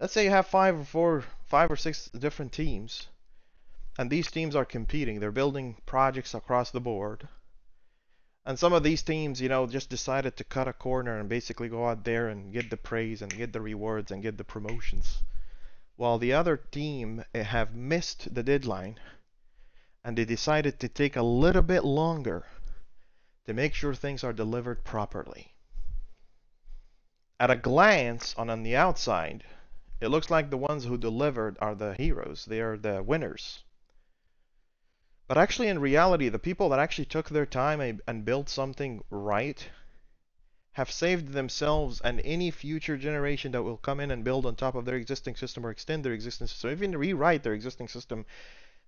Let's 0.00 0.12
say 0.12 0.24
you 0.24 0.30
have 0.30 0.46
five 0.46 0.80
or 0.80 0.84
four, 0.84 1.24
five 1.46 1.70
or 1.70 1.76
six 1.76 2.08
different 2.08 2.52
teams, 2.52 3.08
and 3.98 4.10
these 4.10 4.30
teams 4.30 4.56
are 4.56 4.64
competing. 4.64 5.20
They're 5.20 5.30
building 5.30 5.76
projects 5.86 6.34
across 6.34 6.70
the 6.70 6.80
board. 6.80 7.28
And 8.44 8.58
some 8.58 8.72
of 8.72 8.82
these 8.82 9.02
teams, 9.02 9.40
you 9.40 9.48
know, 9.48 9.66
just 9.66 9.88
decided 9.88 10.36
to 10.36 10.44
cut 10.44 10.68
a 10.68 10.72
corner 10.72 11.18
and 11.18 11.28
basically 11.28 11.68
go 11.68 11.88
out 11.88 12.04
there 12.04 12.28
and 12.28 12.52
get 12.52 12.70
the 12.70 12.76
praise 12.76 13.22
and 13.22 13.34
get 13.34 13.52
the 13.52 13.60
rewards 13.60 14.10
and 14.10 14.22
get 14.22 14.36
the 14.36 14.44
promotions. 14.44 15.22
while 15.96 16.18
the 16.18 16.32
other 16.32 16.56
team 16.56 17.24
eh, 17.34 17.42
have 17.42 17.74
missed 17.74 18.34
the 18.34 18.42
deadline 18.42 18.98
and 20.02 20.18
they 20.18 20.24
decided 20.24 20.78
to 20.80 20.88
take 20.88 21.16
a 21.16 21.22
little 21.22 21.62
bit 21.62 21.84
longer 21.84 22.44
to 23.46 23.54
make 23.54 23.74
sure 23.74 23.94
things 23.94 24.24
are 24.24 24.32
delivered 24.32 24.84
properly. 24.84 25.54
At 27.38 27.50
a 27.50 27.56
glance 27.56 28.34
on, 28.36 28.50
on 28.50 28.62
the 28.62 28.76
outside, 28.76 29.44
it 30.04 30.10
looks 30.10 30.30
like 30.30 30.50
the 30.50 30.58
ones 30.58 30.84
who 30.84 30.98
delivered 30.98 31.56
are 31.60 31.74
the 31.74 31.94
heroes. 31.94 32.44
They 32.44 32.60
are 32.60 32.76
the 32.76 33.02
winners. 33.02 33.64
But 35.26 35.38
actually, 35.38 35.68
in 35.68 35.78
reality, 35.78 36.28
the 36.28 36.38
people 36.38 36.68
that 36.68 36.78
actually 36.78 37.06
took 37.06 37.30
their 37.30 37.46
time 37.46 37.80
and 38.06 38.24
built 38.24 38.50
something 38.50 39.02
right 39.08 39.66
have 40.72 40.90
saved 40.90 41.28
themselves 41.28 42.00
and 42.02 42.20
any 42.20 42.50
future 42.50 42.98
generation 42.98 43.52
that 43.52 43.62
will 43.62 43.78
come 43.78 44.00
in 44.00 44.10
and 44.10 44.24
build 44.24 44.44
on 44.44 44.56
top 44.56 44.74
of 44.74 44.84
their 44.84 44.96
existing 44.96 45.36
system 45.36 45.64
or 45.64 45.70
extend 45.70 46.04
their 46.04 46.12
existing 46.12 46.48
system, 46.48 46.70
even 46.70 46.96
rewrite 46.96 47.42
their 47.42 47.54
existing 47.54 47.88
system, 47.88 48.26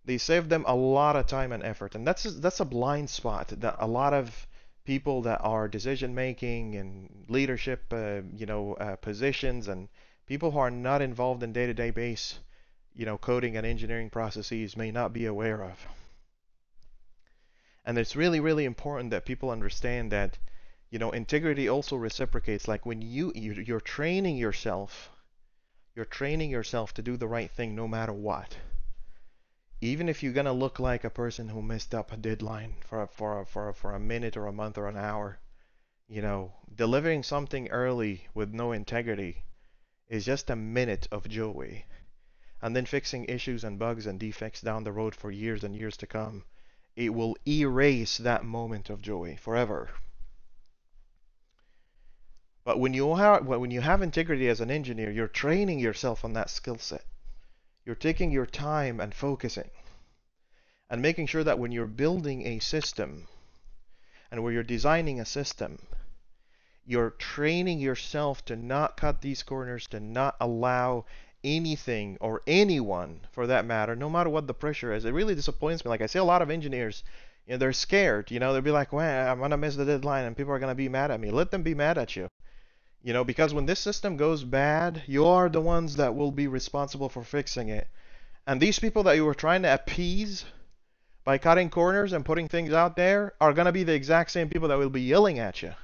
they 0.05 0.19
save 0.19 0.49
them 0.49 0.65
a 0.67 0.75
lot 0.75 1.17
of 1.17 1.27
time 1.27 1.53
and 1.53 1.63
effort. 1.63 1.95
And 1.95 2.07
that's 2.07 2.25
that's 2.25 2.61
a 2.61 2.65
blind 2.65 3.09
spot 3.09 3.49
that 3.49 3.77
a 3.79 3.87
lot 3.87 4.13
of 4.13 4.47
people 4.85 5.23
that 5.23 5.41
are 5.43 5.69
decision 5.69 6.15
making 6.15 6.75
and 6.77 7.25
leadership, 7.29 7.85
uh, 7.93 8.21
you 8.37 8.47
know, 8.47 8.75
uh, 8.75 8.97
positions 8.97 9.69
and 9.69 9.89
people 10.27 10.51
who 10.51 10.59
are 10.59 10.71
not 10.71 11.03
involved 11.03 11.43
in 11.43 11.53
day-to-day 11.53 11.91
base, 11.91 12.39
you 12.95 13.07
know, 13.07 13.17
coding 13.19 13.57
and 13.57 13.67
engineering 13.67 14.11
processes 14.11 14.77
may 14.77 14.91
not 14.91 15.13
be 15.13 15.27
aware 15.27 15.63
of. 15.63 15.87
And 17.85 17.97
it's 17.99 18.17
really, 18.17 18.41
really 18.41 18.65
important 18.65 19.11
that 19.11 19.25
people 19.25 19.51
understand 19.51 20.11
that 20.13 20.39
you 20.91 20.99
know 20.99 21.11
integrity 21.11 21.69
also 21.69 21.97
reciprocates 21.97 22.69
like 22.69 22.87
when 22.87 23.03
you 23.03 23.33
you're 23.35 23.81
training 23.81 24.37
yourself 24.37 25.11
you're 25.95 26.05
training 26.05 26.51
yourself 26.51 26.95
to 26.95 27.03
do 27.03 27.17
the 27.17 27.27
right 27.27 27.51
thing 27.51 27.75
no 27.75 27.89
matter 27.89 28.13
what 28.13 28.57
even 29.81 30.09
if 30.09 30.23
you're 30.23 30.33
to 30.33 30.53
look 30.53 30.79
like 30.79 31.05
a 31.05 31.11
person 31.11 31.49
who 31.49 31.61
messed 31.61 31.95
up 31.95 32.13
a 32.13 32.17
deadline 32.17 32.75
for 32.81 33.03
a, 33.03 33.09
for 33.09 33.41
a, 33.41 33.47
for 33.47 33.69
a, 33.69 33.75
for 33.75 33.95
a 33.95 34.01
minute 34.01 34.37
or 34.37 34.47
a 34.47 34.53
month 34.53 34.79
or 34.79 34.87
an 34.87 34.97
hour 34.97 35.39
you 36.09 36.23
know 36.23 36.53
delivering 36.75 37.23
something 37.23 37.69
early 37.69 38.29
with 38.33 38.55
no 38.55 38.73
integrity 38.73 39.43
is 40.09 40.25
just 40.25 40.51
a 40.51 40.57
minute 40.57 41.09
of 41.11 41.29
joy 41.29 41.85
and 42.63 42.75
then 42.75 42.87
fixing 42.87 43.25
issues 43.27 43.65
and 43.65 43.79
bugs 43.79 44.07
and 44.07 44.19
defects 44.19 44.61
down 44.61 44.85
the 44.85 44.93
road 44.93 45.15
for 45.15 45.31
years 45.31 45.65
and 45.65 45.77
years 45.77 45.97
to 45.97 46.07
come 46.07 46.45
it 46.95 47.15
will 47.15 47.37
erase 47.47 48.19
that 48.19 48.45
moment 48.45 48.91
of 48.91 49.03
joy 49.03 49.37
forever 49.37 49.91
but 52.67 52.81
when 52.81 52.95
you 52.95 53.15
have 53.15 53.47
when 53.47 53.71
you 53.71 53.81
have 53.81 54.03
integrity 54.03 54.49
as 54.49 54.61
an 54.61 54.73
engineer, 54.73 55.09
you're 55.09 55.29
training 55.29 55.79
yourself 55.79 56.25
on 56.25 56.33
that 56.33 56.51
skill 56.51 56.79
set. 56.79 57.05
You're 57.85 57.95
taking 57.95 58.33
your 58.33 58.45
time 58.45 58.99
and 58.99 59.15
focusing 59.15 59.71
and 60.91 61.01
making 61.01 61.29
sure 61.29 61.45
that 61.45 61.61
when 61.61 61.71
you're 61.71 61.87
building 61.87 62.45
a 62.45 62.59
system 62.59 63.29
and 64.33 64.43
where 64.43 64.53
you're 64.53 64.65
designing 64.65 65.21
a 65.21 65.25
system, 65.25 65.87
you're 66.87 67.11
training 67.11 67.81
yourself 67.81 68.45
to 68.45 68.57
not 68.57 68.97
cut 68.97 69.21
these 69.21 69.43
corners, 69.43 69.87
to 69.89 70.01
not 70.01 70.37
allow 70.41 71.05
anything 71.43 72.17
or 72.21 72.43
anyone 72.47 73.21
for 73.33 73.47
that 73.47 73.65
matter, 73.65 73.97
no 73.97 74.09
matter 74.09 74.31
what 74.31 74.47
the 74.47 74.55
pressure 74.55 74.93
is. 74.93 75.05
It 75.05 75.13
really 75.13 75.35
disappoints 75.35 75.85
me. 75.85 75.89
Like 75.89 76.01
I 76.01 76.07
see 76.07 76.19
a 76.19 76.25
lot 76.25 76.43
of 76.43 76.51
engineers, 76.51 77.03
you 77.47 77.53
know, 77.53 77.59
they're 77.59 77.73
scared. 77.73 78.31
You 78.31 78.41
know, 78.41 78.53
they'll 78.53 78.63
be 78.63 78.71
like, 78.71 78.93
well, 78.93 79.33
I'm 79.33 79.41
gonna 79.41 79.57
miss 79.57 79.77
the 79.77 79.85
deadline 79.85 80.25
and 80.25 80.37
people 80.37 80.53
are 80.53 80.59
gonna 80.59 80.75
be 80.75 80.89
mad 80.89 81.11
at 81.11 81.21
me. 81.21 81.31
Let 81.31 81.51
them 81.51 81.63
be 81.63 81.75
mad 81.75 81.99
at 81.99 82.17
you. 82.17 82.29
You 83.03 83.13
know, 83.13 83.25
because 83.25 83.55
when 83.55 83.67
this 83.67 83.81
system 83.81 84.17
goes 84.17 84.43
bad, 84.45 85.03
you 85.07 85.27
are 85.27 85.49
the 85.49 85.61
ones 85.61 85.97
that 85.97 86.15
will 86.15 86.33
be 86.33 86.49
responsible 86.49 87.09
for 87.09 87.23
fixing 87.23 87.69
it. 87.69 87.89
And 88.47 88.61
these 88.61 88.79
people 88.79 89.03
that 89.05 89.17
you 89.17 89.25
were 89.25 89.35
trying 89.35 89.63
to 89.63 89.75
appease 89.75 90.45
by 91.25 91.39
cutting 91.39 91.71
corners 91.71 92.13
and 92.13 92.25
putting 92.25 92.49
things 92.49 92.73
out 92.73 92.95
there 92.97 93.35
are 93.41 93.53
to 93.53 93.73
be 93.73 93.83
the 93.83 93.95
exact 93.95 94.31
same 94.31 94.49
people 94.49 94.69
that 94.69 94.79
will 94.79 94.91
be 94.91 95.03
yelling 95.03 95.39
at 95.41 95.63
you. 95.63 95.75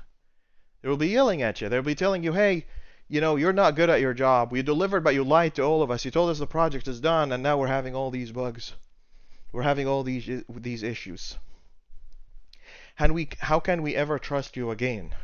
They 0.83 0.89
will 0.89 0.97
be 0.97 1.09
yelling 1.09 1.41
at 1.41 1.61
you. 1.61 1.69
They'll 1.69 1.83
be 1.83 1.95
telling 1.95 2.23
you, 2.23 2.33
hey, 2.33 2.67
you 3.09 3.21
know, 3.21 3.37
you're 3.37 3.53
not 3.53 3.77
good 3.77 3.89
at 3.89 4.01
your 4.01 4.15
job. 4.15 4.53
We 4.53 4.63
delivered, 4.63 5.05
but 5.05 5.15
you 5.15 5.25
lied 5.25 5.55
to 5.55 5.63
all 5.63 5.83
of 5.83 5.91
us. 5.91 6.05
You 6.05 6.11
told 6.11 6.31
us 6.31 6.39
the 6.39 6.47
project 6.47 6.89
is 6.89 7.01
done, 7.01 7.33
and 7.33 7.43
now 7.43 7.57
we're 7.57 7.69
having 7.69 7.95
all 7.95 8.11
these 8.11 8.33
bugs. 8.33 8.75
We're 9.53 9.63
having 9.63 9.87
all 9.87 10.03
these 10.03 10.29
these 10.49 10.83
issues. 10.83 11.39
And 12.99 13.15
we, 13.15 13.29
how 13.39 13.61
can 13.61 13.83
we 13.83 13.95
ever 13.95 14.19
trust 14.19 14.57
you 14.57 14.71
again? 14.71 15.15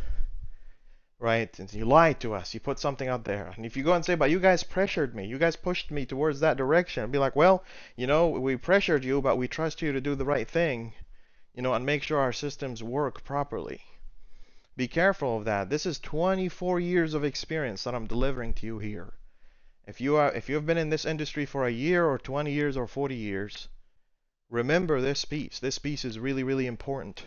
right? 1.21 1.59
And 1.59 1.73
you 1.73 1.85
lied 1.85 2.21
to 2.21 2.35
us. 2.35 2.55
You 2.55 2.61
put 2.61 2.79
something 2.79 3.09
out 3.09 3.25
there. 3.25 3.53
And 3.57 3.67
if 3.67 3.77
you 3.77 3.83
go 3.83 3.93
and 3.93 4.05
say, 4.05 4.15
but 4.15 4.31
you 4.31 4.39
guys 4.39 4.63
pressured 4.63 5.15
me, 5.15 5.27
you 5.27 5.39
guys 5.39 5.57
pushed 5.57 5.91
me 5.91 6.07
towards 6.07 6.41
that 6.41 6.57
direction, 6.57 7.03
I'd 7.03 7.13
be 7.13 7.19
like, 7.19 7.35
well, 7.35 7.65
you 7.97 8.07
know, 8.07 8.29
we 8.29 8.57
pressured 8.57 9.05
you, 9.05 9.21
but 9.21 9.37
we 9.37 9.49
trust 9.49 9.83
you 9.83 9.93
to 9.93 10.01
do 10.01 10.15
the 10.15 10.25
right 10.25 10.49
thing, 10.49 10.93
you 11.55 11.63
know, 11.63 11.75
and 11.75 11.85
make 11.85 12.03
sure 12.03 12.19
our 12.21 12.33
systems 12.33 12.83
work 12.83 13.25
properly. 13.25 13.81
Be 14.79 14.89
careful 14.89 15.37
of 15.37 15.45
that. 15.45 15.69
This 15.69 15.85
is 15.85 15.99
24 15.99 16.81
years 16.81 17.13
of 17.13 17.23
experience 17.23 17.85
that 17.85 17.95
I'm 17.95 18.07
delivering 18.07 18.55
to 18.55 18.67
you 18.67 18.79
here. 18.79 19.13
If 19.87 20.01
you 20.01 20.17
are, 20.17 20.33
if 20.33 20.49
you've 20.49 20.65
been 20.65 20.79
in 20.79 20.89
this 20.89 21.05
industry 21.05 21.45
for 21.45 21.67
a 21.67 21.71
year 21.71 22.07
or 22.07 22.17
20 22.17 22.51
years 22.51 22.79
or 22.79 22.87
40 22.87 23.15
years, 23.15 23.69
remember 24.49 25.03
this 25.03 25.27
piece. 25.27 25.59
This 25.59 25.79
piece 25.79 26.07
is 26.07 26.19
really, 26.19 26.43
really 26.43 26.67
important 26.67 27.25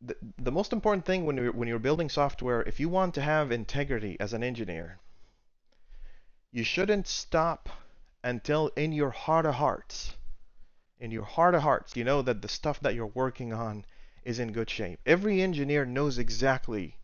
the, 0.00 0.16
the 0.38 0.52
most 0.52 0.72
important 0.72 1.04
thing 1.04 1.26
when 1.26 1.36
you're, 1.36 1.52
when 1.52 1.68
you're 1.68 1.78
building 1.78 2.08
software, 2.08 2.62
if 2.62 2.80
you 2.80 2.88
want 2.88 3.14
to 3.14 3.20
have 3.20 3.52
integrity 3.52 4.16
as 4.18 4.32
an 4.32 4.42
engineer, 4.42 4.98
you 6.52 6.64
shouldn't 6.64 7.06
stop 7.06 7.68
until 8.24 8.68
in 8.76 8.92
your 8.92 9.10
heart 9.10 9.46
of 9.46 9.54
hearts, 9.54 10.14
in 10.98 11.10
your 11.10 11.24
heart 11.24 11.54
of 11.54 11.62
hearts, 11.62 11.96
you 11.96 12.04
know 12.04 12.22
that 12.22 12.42
the 12.42 12.48
stuff 12.48 12.80
that 12.80 12.94
you're 12.94 13.06
working 13.06 13.52
on 13.52 13.84
is 14.24 14.38
in 14.38 14.52
good 14.52 14.70
shape. 14.70 15.00
Every 15.06 15.40
engineer 15.42 15.84
knows 15.84 16.18
exactly 16.18 16.96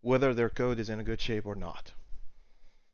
whether 0.00 0.34
their 0.34 0.50
code 0.50 0.78
is 0.78 0.88
in 0.88 1.02
good 1.04 1.20
shape 1.20 1.46
or 1.46 1.54
not. 1.54 1.92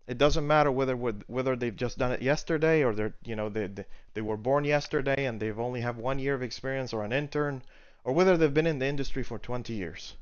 It 0.07 0.19
doesn't 0.19 0.47
matter 0.47 0.73
whether 0.73 0.97
whether 0.97 1.55
they've 1.55 1.77
just 1.77 1.99
done 1.99 2.13
it 2.13 2.23
yesterday 2.23 2.83
or 2.83 2.95
they're 2.95 3.15
you 3.25 3.37
know 3.37 3.49
they, 3.49 3.69
they, 4.15 4.23
were 4.23 4.39
born 4.39 4.65
yesterday 4.65 5.27
and 5.27 5.39
they've 5.39 5.59
only 5.59 5.83
have 5.83 5.99
one 5.99 6.19
year 6.19 6.35
of 6.35 6.43
experience 6.43 6.93
or 6.95 7.05
an 7.05 7.13
intern 7.13 7.63
or 8.05 8.15
whether 8.15 8.37
they've 8.37 8.55
been 8.55 8.67
in 8.67 8.79
the 8.79 8.87
industry 8.87 9.23
for 9.23 9.39
20 9.39 9.75
years. 9.75 10.17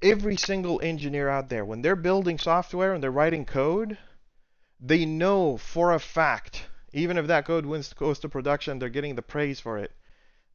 Every 0.00 0.36
single 0.36 0.80
engineer 0.80 1.28
out 1.28 1.48
there, 1.48 1.64
when 1.64 1.82
they're 1.82 1.96
building 1.96 2.38
software 2.38 2.94
and 2.94 3.02
they're 3.02 3.10
writing 3.10 3.44
code, 3.44 3.98
they 4.78 5.04
know 5.04 5.56
for 5.56 5.92
a 5.92 5.98
fact, 5.98 6.66
even 6.92 7.18
if 7.18 7.26
that 7.26 7.44
code 7.44 7.66
goes 7.96 8.20
to 8.20 8.28
production, 8.28 8.78
they're 8.78 8.88
getting 8.88 9.16
the 9.16 9.22
praise 9.22 9.58
for 9.58 9.78
it. 9.78 9.90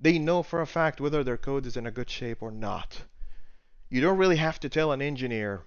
They 0.03 0.19
know 0.19 0.43
for 0.43 0.61
a 0.61 0.67
fact 0.67 1.01
whether 1.01 1.23
their 1.23 1.37
code 1.37 1.65
is 1.65 1.75
in 1.75 1.87
a 1.87 1.91
good 1.91 2.09
shape 2.09 2.43
or 2.43 2.51
not. 2.51 3.01
You 3.89 4.01
don't 4.01 4.19
really 4.19 4.37
have 4.37 4.59
to 4.59 4.69
tell 4.69 4.91
an 4.91 5.01
engineer 5.01 5.63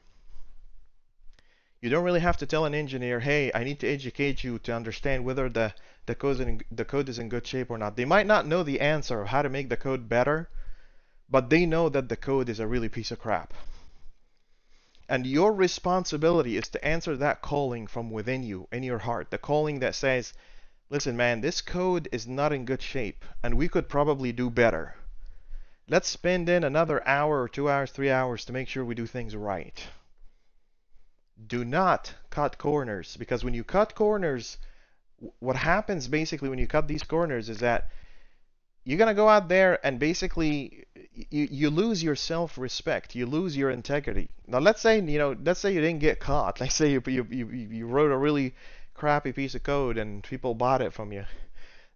you 1.87 1.90
don't 1.90 2.05
really 2.05 2.21
have 2.21 2.38
to 2.38 2.47
tell 2.47 2.64
an 2.64 2.75
engineer, 2.75 3.21
hey, 3.21 3.52
I 3.55 3.62
need 3.62 3.81
to 3.81 3.88
educate 3.88 4.43
you 4.43 4.59
to 4.61 4.75
understand 4.75 5.25
whether 5.25 5.49
the, 5.49 5.75
the, 6.07 6.14
code, 6.14 6.40
in, 6.40 6.62
the 6.73 6.85
code 6.85 7.09
is 7.09 7.19
in 7.19 7.28
good 7.28 7.47
shape 7.47 7.71
or 7.71 7.78
not. 7.78 7.97
They 7.97 8.05
might 8.05 8.26
not 8.26 8.47
know 8.47 8.62
the 8.62 8.81
answer 8.81 9.21
of 9.21 9.28
how 9.28 9.43
to 9.43 9.49
make 9.49 9.69
the 9.69 9.76
code 9.76 10.09
better, 10.09 10.49
but 11.28 11.50
they 11.50 11.66
know 11.66 11.88
that 11.90 12.09
the 12.09 12.16
code 12.16 12.49
is 12.49 12.61
a 12.61 12.66
really 12.66 12.88
piece 12.88 13.11
of 13.11 13.19
crap. 13.19 13.52
And 15.09 15.26
your 15.26 15.52
responsibility 15.52 16.57
is 16.57 16.69
to 16.71 16.85
answer 16.85 17.16
that 17.19 17.43
calling 17.43 17.87
from 17.87 18.11
within 18.11 18.43
you, 18.43 18.66
in 18.73 18.83
your 18.83 18.99
heart. 18.99 19.31
The 19.31 19.38
calling 19.38 19.81
that 19.81 19.95
says, 19.95 20.33
listen, 20.90 21.16
man, 21.16 21.40
this 21.40 21.61
code 21.61 22.09
is 22.12 22.26
not 22.26 22.52
in 22.52 22.64
good 22.64 22.83
shape, 22.83 23.25
and 23.43 23.57
we 23.57 23.69
could 23.69 23.88
probably 23.88 24.33
do 24.33 24.50
better. 24.50 24.95
Let's 25.88 26.09
spend 26.09 26.49
in 26.49 26.64
another 26.64 27.07
hour 27.07 27.43
or 27.43 27.49
two 27.49 27.69
hours, 27.69 27.90
three 27.90 28.11
hours 28.11 28.45
to 28.45 28.52
make 28.52 28.69
sure 28.69 28.85
we 28.85 28.95
do 28.95 29.07
things 29.07 29.37
right. 29.37 29.87
Do 31.47 31.64
not 31.64 32.14
cut 32.31 32.59
corners, 32.59 33.16
because 33.16 33.45
when 33.45 33.55
you 33.55 33.64
cut 33.64 33.95
corners, 33.95 34.59
what 35.38 35.57
happens 35.57 36.09
basically 36.09 36.49
when 36.49 36.59
you 36.59 36.66
cut 36.66 36.88
these 36.88 37.02
corners 37.02 37.49
is 37.49 37.59
that 37.59 37.88
you're 38.85 38.99
going 38.99 39.09
to 39.09 39.14
go 39.14 39.28
out 39.28 39.49
there 39.49 39.85
and 39.85 39.99
basically 39.99 40.85
you, 41.12 41.49
you 41.50 41.71
lose 41.71 42.02
your 42.02 42.14
self-respect 42.14 43.14
you 43.14 43.26
lose 43.26 43.57
your 43.57 43.71
integrity 43.71 44.28
now 44.47 44.59
let's 44.59 44.81
say 44.81 45.00
you 45.00 45.19
know 45.19 45.35
let's 45.43 45.61
say 45.61 45.73
you 45.73 45.81
didn't 45.81 46.00
get 46.00 46.21
caught 46.21 46.61
let's 46.61 46.75
say 46.75 46.93
you, 46.93 47.02
you, 47.07 47.26
you, 47.31 47.47
you 47.49 47.87
wrote 47.87 48.12
a 48.12 48.16
really 48.16 48.55
crappy 48.96 49.32
piece 49.32 49.54
of 49.54 49.62
code 49.62 49.98
and 49.98 50.22
people 50.24 50.54
bought 50.54 50.82
it 50.82 50.92
from 50.92 51.12
you 51.12 51.24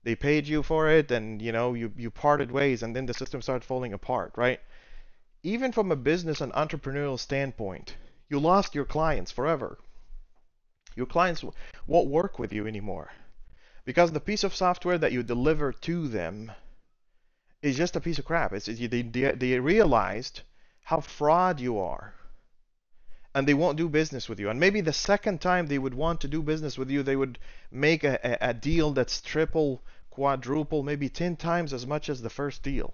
they 0.02 0.14
paid 0.14 0.46
you 0.46 0.62
for 0.62 0.88
it 0.88 1.10
and 1.10 1.42
you 1.42 1.52
know 1.52 1.74
you, 1.74 1.92
you 1.96 2.10
parted 2.10 2.50
ways 2.50 2.82
and 2.82 2.94
then 2.94 3.06
the 3.06 3.14
system 3.14 3.42
started 3.42 3.64
falling 3.64 3.92
apart 3.92 4.32
right 4.36 4.60
even 5.42 5.72
from 5.72 5.90
a 5.90 5.96
business 5.96 6.40
and 6.40 6.52
entrepreneurial 6.52 7.18
standpoint 7.18 7.96
you 8.28 8.38
lost 8.38 8.74
your 8.74 8.84
clients 8.84 9.30
forever 9.30 9.78
your 10.94 11.06
clients 11.06 11.44
won't 11.86 12.08
work 12.08 12.38
with 12.38 12.52
you 12.52 12.66
anymore 12.66 13.10
because 13.84 14.12
the 14.12 14.20
piece 14.20 14.44
of 14.44 14.54
software 14.54 14.98
that 14.98 15.12
you 15.12 15.22
deliver 15.22 15.72
to 15.72 16.08
them 16.08 16.52
is 17.62 17.76
just 17.76 17.96
a 17.96 18.00
piece 18.00 18.18
of 18.18 18.24
crap. 18.24 18.52
It's, 18.52 18.66
they, 18.66 19.02
they, 19.02 19.32
they 19.32 19.58
realized 19.58 20.42
how 20.84 21.00
fraud 21.00 21.60
you 21.60 21.78
are. 21.78 22.14
And 23.34 23.46
they 23.46 23.54
won't 23.54 23.78
do 23.78 23.88
business 23.88 24.28
with 24.28 24.40
you. 24.40 24.50
And 24.50 24.58
maybe 24.58 24.80
the 24.80 24.92
second 24.92 25.40
time 25.40 25.66
they 25.66 25.78
would 25.78 25.94
want 25.94 26.20
to 26.20 26.28
do 26.28 26.42
business 26.42 26.76
with 26.76 26.90
you, 26.90 27.02
they 27.02 27.14
would 27.14 27.38
make 27.70 28.02
a, 28.02 28.18
a, 28.24 28.50
a 28.50 28.54
deal 28.54 28.90
that's 28.90 29.20
triple, 29.20 29.82
quadruple, 30.10 30.82
maybe 30.82 31.08
10 31.08 31.36
times 31.36 31.72
as 31.72 31.86
much 31.86 32.08
as 32.08 32.22
the 32.22 32.30
first 32.30 32.62
deal. 32.62 32.92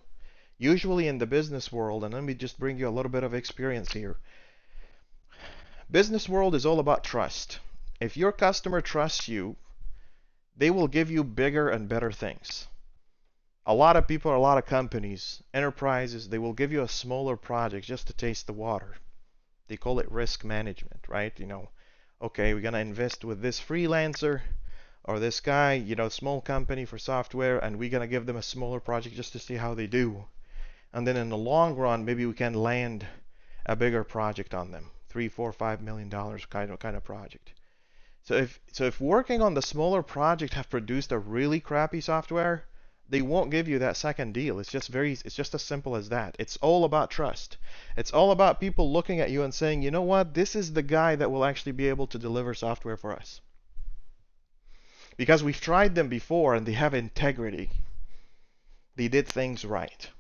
Usually 0.59 1.09
in 1.09 1.19
the 1.19 1.27
business 1.27 1.73
world, 1.73 2.05
and 2.05 2.13
let 2.13 2.23
me 2.23 2.35
just 2.35 2.59
bring 2.59 2.79
you 2.79 2.89
a 2.89 2.91
little 2.91 3.11
bit 3.11 3.25
of 3.25 3.33
experience 3.33 3.93
here. 3.93 4.17
Business 5.91 6.29
world 6.29 6.55
is 6.55 6.67
all 6.67 6.81
about 6.81 7.05
trust. 7.05 7.59
If 8.01 8.17
your 8.17 8.33
customer 8.33 8.83
trusts 8.83 9.29
you, 9.29 9.57
they 10.55 10.71
will 10.71 10.89
give 10.89 11.11
you 11.11 11.25
bigger 11.25 11.71
and 11.71 11.89
better 11.89 12.13
things. 12.13 12.67
A 13.65 13.75
lot 13.75 13.97
of 13.97 14.07
people, 14.07 14.35
a 14.35 14.39
lot 14.39 14.59
of 14.59 14.67
companies, 14.67 15.43
enterprises, 15.55 16.29
they 16.29 16.39
will 16.39 16.53
give 16.53 16.73
you 16.73 16.83
a 16.83 16.89
smaller 16.89 17.37
project 17.37 17.87
just 17.87 18.07
to 18.07 18.13
taste 18.13 18.47
the 18.47 18.53
water 18.53 18.97
they 19.69 19.77
call 19.77 19.99
it 19.99 20.11
risk 20.11 20.45
management, 20.45 21.07
right? 21.09 21.39
You 21.39 21.47
know, 21.47 21.71
okay, 22.21 22.55
we're 22.55 22.61
gonna 22.61 22.79
invest 22.79 23.25
with 23.25 23.41
this 23.43 23.61
freelancer 23.61 24.43
or 25.05 25.19
this 25.19 25.41
guy, 25.41 25.75
you 25.75 25.95
know, 25.95 26.09
small 26.09 26.41
company 26.41 26.85
for 26.85 26.99
software, 26.99 27.59
and 27.59 27.79
we're 27.79 27.91
gonna 27.91 28.07
give 28.07 28.27
them 28.27 28.37
a 28.37 28.43
smaller 28.43 28.81
project 28.81 29.17
just 29.17 29.33
to 29.33 29.39
see 29.39 29.55
how 29.55 29.75
they 29.75 29.87
do. 29.87 30.25
And 30.93 31.07
then 31.07 31.17
in 31.17 31.29
the 31.29 31.37
long 31.37 31.77
run, 31.77 32.05
maybe 32.05 32.27
we 32.27 32.33
can 32.33 32.55
land 32.55 33.07
a 33.67 33.77
bigger 33.77 34.05
project 34.05 34.55
on 34.55 34.71
them, 34.71 34.91
three, 35.09 35.29
four, 35.29 35.53
five 35.53 35.83
million 35.83 36.09
dollars 36.09 36.47
kind 36.47 36.71
of 36.71 36.79
kind 36.79 36.97
of 36.97 37.05
project. 37.05 37.53
So 38.23 38.35
if 38.35 38.61
so 38.73 38.85
if 38.85 39.01
working 39.01 39.43
on 39.43 39.55
the 39.55 39.63
smaller 39.63 40.03
project 40.03 40.55
have 40.55 40.71
produced 40.71 41.13
a 41.13 41.19
really 41.19 41.61
crappy 41.61 42.01
software, 42.01 42.65
they 43.09 43.23
won't 43.23 43.51
give 43.51 43.69
you 43.69 43.79
that 43.79 43.97
second 43.97 44.35
deal. 44.35 44.59
It's 44.59 44.71
just 44.71 44.89
very 44.89 45.13
it's 45.13 45.35
just 45.35 45.55
as 45.55 45.63
simple 45.63 45.95
as 45.95 46.09
that. 46.09 46.35
It's 46.39 46.57
all 46.59 46.85
about 46.85 47.11
trust. 47.11 47.57
It's 47.97 48.13
all 48.13 48.33
about 48.33 48.61
people 48.61 48.93
looking 48.93 49.21
at 49.21 49.31
you 49.31 49.43
and 49.43 49.55
saying, 49.55 49.83
"You 49.83 49.91
know 49.91 50.03
what? 50.03 50.35
This 50.35 50.57
is 50.57 50.73
the 50.73 50.83
guy 50.83 51.15
that 51.15 51.31
will 51.31 51.45
actually 51.45 51.73
be 51.73 51.89
able 51.89 52.07
to 52.09 52.19
deliver 52.19 52.53
software 52.55 52.97
for 52.97 53.13
us." 53.13 53.41
Because 55.17 55.43
we've 55.43 55.61
tried 55.61 55.95
them 55.95 56.09
before 56.09 56.55
and 56.55 56.67
they 56.67 56.73
have 56.73 56.95
integrity. 56.95 57.71
They 58.97 59.09
did 59.09 59.29
things 59.29 59.65
right. 59.65 60.11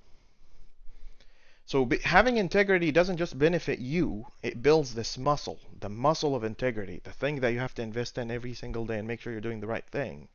So 1.64 1.90
having 2.04 2.36
integrity 2.36 2.92
doesn't 2.92 3.16
just 3.16 3.36
benefit 3.36 3.80
you, 3.80 4.26
it 4.42 4.62
builds 4.62 4.94
this 4.94 5.18
muscle, 5.18 5.58
the 5.80 5.88
muscle 5.88 6.36
of 6.36 6.44
integrity, 6.44 7.00
the 7.02 7.10
thing 7.12 7.40
that 7.40 7.52
you 7.52 7.58
have 7.58 7.74
to 7.74 7.82
invest 7.82 8.16
in 8.16 8.30
every 8.30 8.54
single 8.54 8.86
day 8.86 8.98
and 8.98 9.08
make 9.08 9.20
sure 9.20 9.32
you're 9.32 9.40
doing 9.40 9.58
the 9.58 9.66
right 9.66 9.84
thing. 9.90 10.28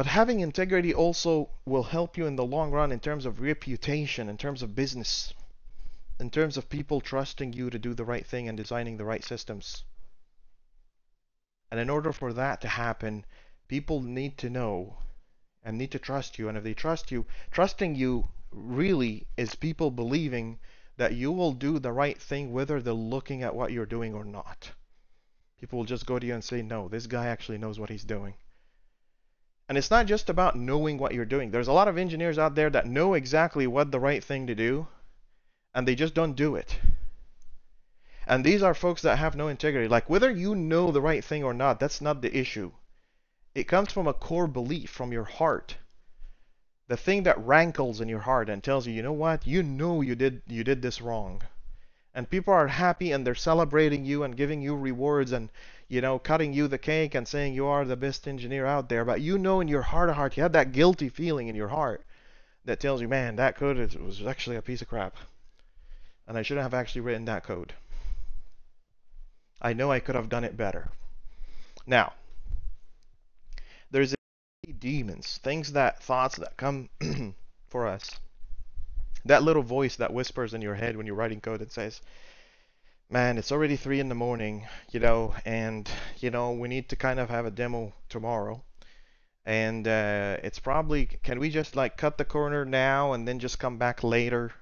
But 0.00 0.06
having 0.06 0.40
integrity 0.40 0.94
also 0.94 1.50
will 1.66 1.82
help 1.82 2.16
you 2.16 2.24
in 2.24 2.36
the 2.36 2.42
long 2.42 2.70
run 2.70 2.90
in 2.90 3.00
terms 3.00 3.26
of 3.26 3.38
reputation, 3.38 4.30
in 4.30 4.38
terms 4.38 4.62
of 4.62 4.74
business, 4.74 5.34
in 6.18 6.30
terms 6.30 6.56
of 6.56 6.70
people 6.70 7.02
trusting 7.02 7.52
you 7.52 7.68
to 7.68 7.78
do 7.78 7.92
the 7.92 8.06
right 8.06 8.26
thing 8.26 8.48
and 8.48 8.56
designing 8.56 8.96
the 8.96 9.04
right 9.04 9.22
systems. 9.22 9.84
And 11.70 11.78
in 11.78 11.90
order 11.90 12.14
for 12.14 12.32
that 12.32 12.62
to 12.62 12.68
happen, 12.68 13.26
people 13.68 14.00
need 14.00 14.38
to 14.38 14.48
know 14.48 14.96
and 15.62 15.76
need 15.76 15.90
to 15.90 15.98
trust 15.98 16.38
you. 16.38 16.48
And 16.48 16.56
if 16.56 16.64
they 16.64 16.72
trust 16.72 17.10
you, 17.10 17.26
trusting 17.50 17.94
you 17.94 18.30
really 18.50 19.26
is 19.36 19.54
people 19.54 19.90
believing 19.90 20.60
that 20.96 21.12
you 21.12 21.30
will 21.30 21.52
do 21.52 21.78
the 21.78 21.92
right 21.92 22.18
thing 22.18 22.52
whether 22.52 22.80
they're 22.80 22.94
looking 22.94 23.42
at 23.42 23.54
what 23.54 23.70
you're 23.70 23.84
doing 23.84 24.14
or 24.14 24.24
not. 24.24 24.70
People 25.58 25.80
will 25.80 25.84
just 25.84 26.06
go 26.06 26.18
to 26.18 26.26
you 26.26 26.32
and 26.32 26.42
say, 26.42 26.62
no, 26.62 26.88
this 26.88 27.06
guy 27.06 27.26
actually 27.26 27.58
knows 27.58 27.78
what 27.78 27.90
he's 27.90 28.04
doing. 28.04 28.32
And 29.70 29.78
it's 29.78 29.88
not 29.88 30.06
just 30.06 30.28
about 30.28 30.56
knowing 30.56 30.98
what 30.98 31.14
you're 31.14 31.24
doing. 31.24 31.52
There's 31.52 31.68
a 31.68 31.72
lot 31.72 31.86
of 31.86 31.96
engineers 31.96 32.40
out 32.40 32.56
there 32.56 32.70
that 32.70 32.88
know 32.88 33.14
exactly 33.14 33.68
what 33.68 33.92
the 33.92 34.00
right 34.00 34.24
thing 34.24 34.48
to 34.48 34.54
do, 34.56 34.88
and 35.72 35.86
they 35.86 35.94
just 35.94 36.12
don't 36.12 36.34
do 36.34 36.56
it. 36.56 36.76
And 38.26 38.44
these 38.44 38.64
are 38.64 38.74
folks 38.74 39.00
that 39.02 39.20
have 39.20 39.36
no 39.36 39.46
integrity. 39.46 39.86
Like 39.86 40.10
whether 40.10 40.28
you 40.28 40.56
know 40.56 40.90
the 40.90 41.00
right 41.00 41.24
thing 41.24 41.44
or 41.44 41.54
not, 41.54 41.78
that's 41.78 42.00
not 42.00 42.20
the 42.20 42.36
issue. 42.36 42.72
It 43.54 43.68
comes 43.68 43.92
from 43.92 44.08
a 44.08 44.12
core 44.12 44.48
belief, 44.48 44.90
from 44.90 45.12
your 45.12 45.22
heart. 45.22 45.76
The 46.88 46.96
thing 46.96 47.22
that 47.22 47.38
rankles 47.38 48.00
in 48.00 48.08
your 48.08 48.26
heart 48.26 48.50
and 48.50 48.64
tells 48.64 48.88
you, 48.88 48.92
you 48.92 49.04
know 49.04 49.12
what, 49.12 49.46
you 49.46 49.62
know 49.62 50.00
you 50.00 50.16
did 50.16 50.42
you 50.48 50.64
did 50.64 50.82
this 50.82 51.00
wrong. 51.00 51.42
And 52.12 52.28
people 52.28 52.52
are 52.52 52.66
happy 52.66 53.12
and 53.12 53.24
they're 53.24 53.36
celebrating 53.36 54.04
you 54.04 54.24
and 54.24 54.36
giving 54.36 54.62
you 54.62 54.74
rewards 54.74 55.30
and 55.30 55.48
you 55.90 56.00
know, 56.00 56.20
cutting 56.20 56.52
you 56.52 56.68
the 56.68 56.78
cake 56.78 57.16
and 57.16 57.26
saying 57.26 57.52
you 57.52 57.66
are 57.66 57.84
the 57.84 57.96
best 57.96 58.28
engineer 58.28 58.64
out 58.64 58.88
there, 58.88 59.04
but 59.04 59.20
you 59.20 59.36
know 59.36 59.60
in 59.60 59.66
your 59.66 59.82
heart 59.82 60.08
of 60.08 60.14
heart, 60.14 60.36
you 60.36 60.42
have 60.44 60.52
that 60.52 60.70
guilty 60.70 61.08
feeling 61.08 61.48
in 61.48 61.56
your 61.56 61.66
heart 61.66 62.04
that 62.64 62.78
tells 62.78 63.00
you, 63.00 63.08
man, 63.08 63.34
that 63.34 63.56
code 63.56 63.76
was 63.96 64.24
actually 64.24 64.54
a 64.54 64.62
piece 64.62 64.80
of 64.80 64.88
crap. 64.88 65.16
And 66.28 66.38
I 66.38 66.42
shouldn't 66.42 66.62
have 66.62 66.74
actually 66.74 67.00
written 67.00 67.24
that 67.24 67.42
code. 67.42 67.74
I 69.60 69.72
know 69.72 69.90
I 69.90 69.98
could 69.98 70.14
have 70.14 70.28
done 70.28 70.44
it 70.44 70.56
better. 70.56 70.90
Now, 71.88 72.12
there's 73.90 74.14
demons, 74.78 75.40
things 75.42 75.72
that 75.72 76.00
thoughts 76.00 76.36
that 76.36 76.56
come 76.56 76.88
for 77.68 77.88
us. 77.88 78.20
That 79.24 79.42
little 79.42 79.64
voice 79.64 79.96
that 79.96 80.12
whispers 80.12 80.54
in 80.54 80.62
your 80.62 80.76
head 80.76 80.96
when 80.96 81.06
you're 81.06 81.16
writing 81.16 81.40
code 81.40 81.62
and 81.62 81.72
says, 81.72 82.00
man, 83.10 83.38
it's 83.38 83.50
already 83.50 83.76
three 83.76 83.98
in 83.98 84.08
the 84.08 84.14
morning, 84.14 84.66
you 84.92 85.00
know, 85.00 85.34
and 85.44 85.90
you 86.18 86.30
know 86.30 86.52
we 86.52 86.68
need 86.68 86.88
to 86.88 86.96
kind 86.96 87.18
of 87.18 87.28
have 87.28 87.44
a 87.44 87.50
demo 87.50 87.92
tomorrow, 88.08 88.62
and 89.44 89.86
uh, 89.88 90.36
it's 90.44 90.60
probably 90.60 91.06
can 91.06 91.40
we 91.40 91.50
just 91.50 91.74
like 91.74 91.96
cut 91.96 92.18
the 92.18 92.24
corner 92.24 92.64
now 92.64 93.12
and 93.12 93.26
then 93.26 93.40
just 93.40 93.58
come 93.58 93.78
back 93.78 94.04
later, 94.04 94.52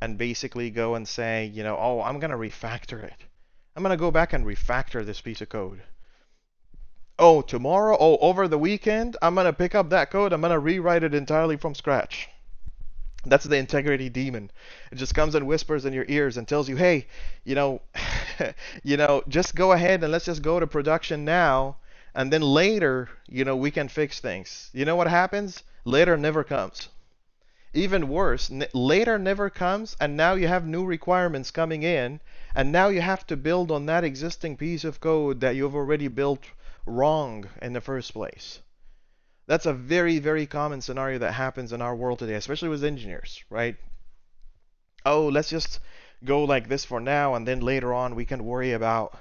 and 0.00 0.16
basically 0.16 0.70
go 0.70 0.94
and 0.94 1.06
say, 1.06 1.44
you 1.46 1.62
know, 1.62 1.76
oh, 1.78 2.00
I'm 2.00 2.18
gonna 2.18 2.38
refactor 2.38 3.02
it. 3.02 3.26
I'm 3.76 3.82
gonna 3.82 3.98
go 3.98 4.10
back 4.10 4.32
and 4.32 4.46
refactor 4.46 5.04
this 5.04 5.20
piece 5.20 5.42
of 5.42 5.50
code. 5.50 5.82
Oh, 7.18 7.42
tomorrow, 7.42 7.96
oh, 7.98 8.16
over 8.18 8.48
the 8.48 8.58
weekend, 8.58 9.16
I'm 9.20 9.34
gonna 9.34 9.52
pick 9.52 9.74
up 9.74 9.90
that 9.90 10.10
code. 10.10 10.32
I'm 10.32 10.40
gonna 10.40 10.58
rewrite 10.58 11.04
it 11.04 11.14
entirely 11.14 11.58
from 11.58 11.74
scratch. 11.74 12.28
That's 13.26 13.44
the 13.44 13.56
integrity 13.58 14.08
demon. 14.08 14.50
It 14.90 14.96
just 14.96 15.14
comes 15.14 15.34
and 15.34 15.46
whispers 15.46 15.84
in 15.84 15.92
your 15.92 16.06
ears 16.08 16.38
and 16.38 16.48
tells 16.48 16.66
you, 16.66 16.76
"Hey, 16.76 17.08
you 17.44 17.54
know, 17.54 17.82
you 18.82 18.96
know, 18.96 19.22
just 19.28 19.54
go 19.54 19.72
ahead 19.72 20.02
and 20.02 20.10
let's 20.10 20.24
just 20.24 20.40
go 20.40 20.58
to 20.58 20.66
production 20.66 21.26
now, 21.26 21.76
and 22.14 22.32
then 22.32 22.40
later, 22.40 23.10
you 23.28 23.44
know, 23.44 23.54
we 23.54 23.70
can 23.70 23.88
fix 23.88 24.18
things." 24.20 24.70
You 24.72 24.86
know 24.86 24.96
what 24.96 25.08
happens? 25.08 25.62
Later 25.84 26.16
never 26.16 26.42
comes. 26.42 26.88
Even 27.74 28.08
worse, 28.08 28.50
later 28.72 29.18
never 29.18 29.50
comes, 29.50 29.96
and 30.00 30.16
now 30.16 30.34
you 30.34 30.48
have 30.48 30.66
new 30.66 30.84
requirements 30.84 31.50
coming 31.50 31.82
in, 31.82 32.20
and 32.54 32.72
now 32.72 32.88
you 32.88 33.00
have 33.02 33.26
to 33.26 33.36
build 33.36 33.70
on 33.70 33.86
that 33.86 34.04
existing 34.04 34.56
piece 34.56 34.84
of 34.84 35.00
code 35.00 35.40
that 35.40 35.54
you've 35.54 35.76
already 35.76 36.08
built 36.08 36.46
wrong 36.86 37.48
in 37.62 37.72
the 37.72 37.80
first 37.80 38.12
place. 38.14 38.60
That's 39.46 39.66
a 39.66 39.72
very, 39.72 40.18
very 40.18 40.46
common 40.46 40.80
scenario 40.80 41.18
that 41.18 41.32
happens 41.32 41.72
in 41.72 41.80
our 41.80 41.94
world 41.94 42.18
today, 42.18 42.34
especially 42.34 42.68
with 42.68 42.82
engineers, 42.82 43.44
right? 43.48 43.76
Oh, 45.04 45.28
let's 45.28 45.48
just 45.48 45.78
go 46.24 46.42
like 46.42 46.68
this 46.68 46.84
for 46.84 47.00
now, 47.00 47.34
and 47.34 47.46
then 47.46 47.60
later 47.60 47.94
on 47.94 48.16
we 48.16 48.24
can 48.24 48.44
worry 48.44 48.72
about 48.72 49.16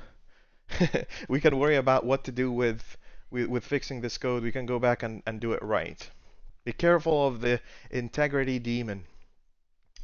we 1.30 1.40
can 1.40 1.60
worry 1.60 1.76
about 1.76 2.06
what 2.06 2.24
to 2.24 2.32
do 2.32 2.52
with, 2.52 2.98
with 3.30 3.48
with 3.48 3.64
fixing 3.64 4.02
this 4.02 4.18
code. 4.18 4.42
We 4.42 4.52
can 4.52 4.66
go 4.66 4.80
back 4.80 5.04
and, 5.04 5.22
and 5.28 5.40
do 5.40 5.54
it 5.54 5.62
right. 5.62 6.10
Be 6.64 6.74
careful 6.74 7.28
of 7.28 7.42
the 7.42 7.62
integrity 7.92 8.58
demon. 8.58 9.06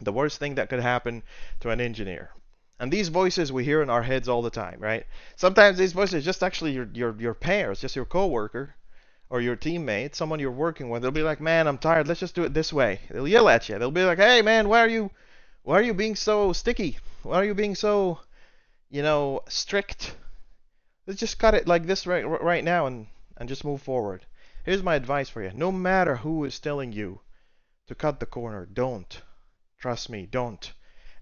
The 0.02 0.14
worst 0.14 0.38
thing 0.38 0.56
that 0.56 0.70
could 0.70 0.82
happen 0.82 1.24
to 1.62 1.72
an 1.72 1.82
engineer. 1.82 2.30
And 2.80 2.92
these 2.92 3.10
voices 3.10 3.52
we 3.52 3.64
hear 3.64 3.82
in 3.82 3.90
our 3.90 4.04
heads 4.04 4.30
all 4.30 4.44
the 4.44 4.52
time, 4.52 4.80
right? 4.80 5.08
Sometimes 5.36 5.80
these 5.80 5.94
voices 5.94 6.24
just 6.24 6.44
actually 6.44 6.74
your 6.74 6.88
your 6.94 7.16
your 7.20 7.34
peers, 7.34 7.82
just 7.82 7.96
your 7.96 8.06
coworker, 8.06 8.76
or 9.32 9.40
your 9.40 9.56
teammate, 9.56 10.14
someone 10.14 10.42
you're 10.42 10.52
working 10.52 10.90
with, 10.90 11.02
they'll 11.02 11.10
be 11.10 11.24
like, 11.24 11.40
"Man, 11.40 11.66
I'm 11.66 11.78
tired. 11.78 12.06
Let's 12.06 12.20
just 12.20 12.36
do 12.36 12.44
it 12.44 12.54
this 12.54 12.74
way." 12.74 13.00
They'll 13.10 13.26
yell 13.26 13.48
at 13.48 13.70
you. 13.70 13.80
They'll 13.80 13.90
be 13.90 14.04
like, 14.04 14.18
"Hey, 14.18 14.42
man, 14.42 14.68
why 14.68 14.82
are 14.82 14.90
you, 14.90 15.10
why 15.64 15.80
are 15.80 15.82
you 15.82 15.94
being 15.94 16.18
so 16.18 16.52
sticky? 16.52 16.98
Why 17.24 17.38
are 17.38 17.46
you 17.46 17.54
being 17.54 17.74
so, 17.74 18.20
you 18.90 19.02
know, 19.02 19.42
strict? 19.48 20.18
Let's 21.08 21.22
just 21.22 21.40
cut 21.40 21.54
it 21.54 21.66
like 21.66 21.86
this 21.86 22.06
right 22.06 22.24
right 22.24 22.64
now 22.64 22.88
and 22.88 23.08
and 23.38 23.48
just 23.48 23.64
move 23.64 23.82
forward." 23.82 24.26
Here's 24.66 24.84
my 24.84 24.96
advice 24.96 25.30
for 25.30 25.42
you. 25.42 25.52
No 25.56 25.72
matter 25.72 26.18
who 26.18 26.44
is 26.44 26.60
telling 26.60 26.92
you 26.92 27.22
to 27.88 27.96
cut 27.96 28.20
the 28.20 28.26
corner, 28.26 28.66
don't. 28.66 29.22
Trust 29.80 30.10
me, 30.10 30.26
don't. 30.26 30.74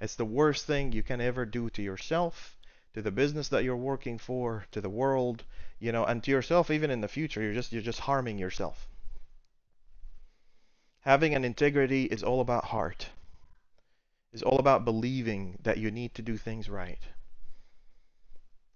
It's 0.01 0.15
the 0.15 0.25
worst 0.25 0.65
thing 0.65 0.93
you 0.93 1.03
can 1.03 1.21
ever 1.21 1.45
do 1.45 1.69
to 1.69 1.83
yourself, 1.83 2.57
to 2.99 3.03
the 3.03 3.11
business 3.11 3.47
that 3.47 3.63
you're 3.63 3.77
working 3.77 4.17
for, 4.17 4.65
to 4.73 4.81
the 4.81 4.89
world, 4.89 5.45
you 5.79 5.89
know, 5.89 6.03
and 6.03 6.21
to 6.21 6.31
yourself 6.31 6.69
even 6.69 6.91
in 6.91 6.99
the 6.99 7.07
future, 7.07 7.41
you're 7.41 7.53
just 7.53 7.71
you're 7.71 7.81
just 7.81 8.01
harming 8.01 8.37
yourself. 8.37 8.89
Having 10.99 11.33
an 11.33 11.45
integrity 11.45 12.03
is 12.03 12.23
all 12.23 12.41
about 12.41 12.65
heart. 12.65 13.07
Is 14.33 14.43
all 14.43 14.59
about 14.59 14.83
believing 14.83 15.57
that 15.63 15.77
you 15.77 15.91
need 15.91 16.13
to 16.15 16.21
do 16.21 16.35
things 16.35 16.69
right. 16.69 16.99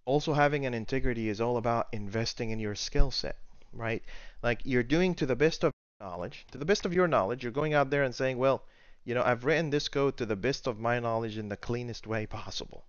Also 0.05 0.31
having 0.31 0.65
an 0.65 0.73
integrity 0.73 1.27
is 1.27 1.41
all 1.41 1.57
about 1.57 1.89
investing 1.91 2.49
in 2.51 2.59
your 2.59 2.75
skill 2.75 3.11
set, 3.11 3.35
right? 3.73 4.03
Like 4.41 4.61
you're 4.63 4.83
doing 4.83 5.15
to 5.15 5.25
the 5.25 5.35
best 5.35 5.65
of 5.65 5.73
knowledge, 5.99 6.45
to 6.51 6.57
the 6.57 6.65
best 6.71 6.85
of 6.85 6.93
your 6.93 7.09
knowledge, 7.09 7.43
you're 7.43 7.51
going 7.51 7.73
out 7.73 7.89
there 7.89 8.03
and 8.03 8.15
saying, 8.15 8.37
well, 8.37 8.63
you 9.03 9.13
know, 9.13 9.23
I've 9.23 9.43
written 9.43 9.69
this 9.69 9.89
code 9.89 10.15
to 10.15 10.25
the 10.25 10.37
best 10.37 10.65
of 10.65 10.79
my 10.79 10.97
knowledge 10.99 11.37
in 11.37 11.49
the 11.49 11.57
cleanest 11.57 12.07
way 12.07 12.25
possible. 12.25 12.85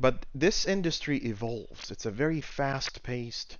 But 0.00 0.24
this 0.34 0.64
industry 0.64 1.18
evolves. 1.18 1.90
It's 1.90 2.06
a 2.06 2.10
very 2.10 2.40
fast-paced 2.40 3.58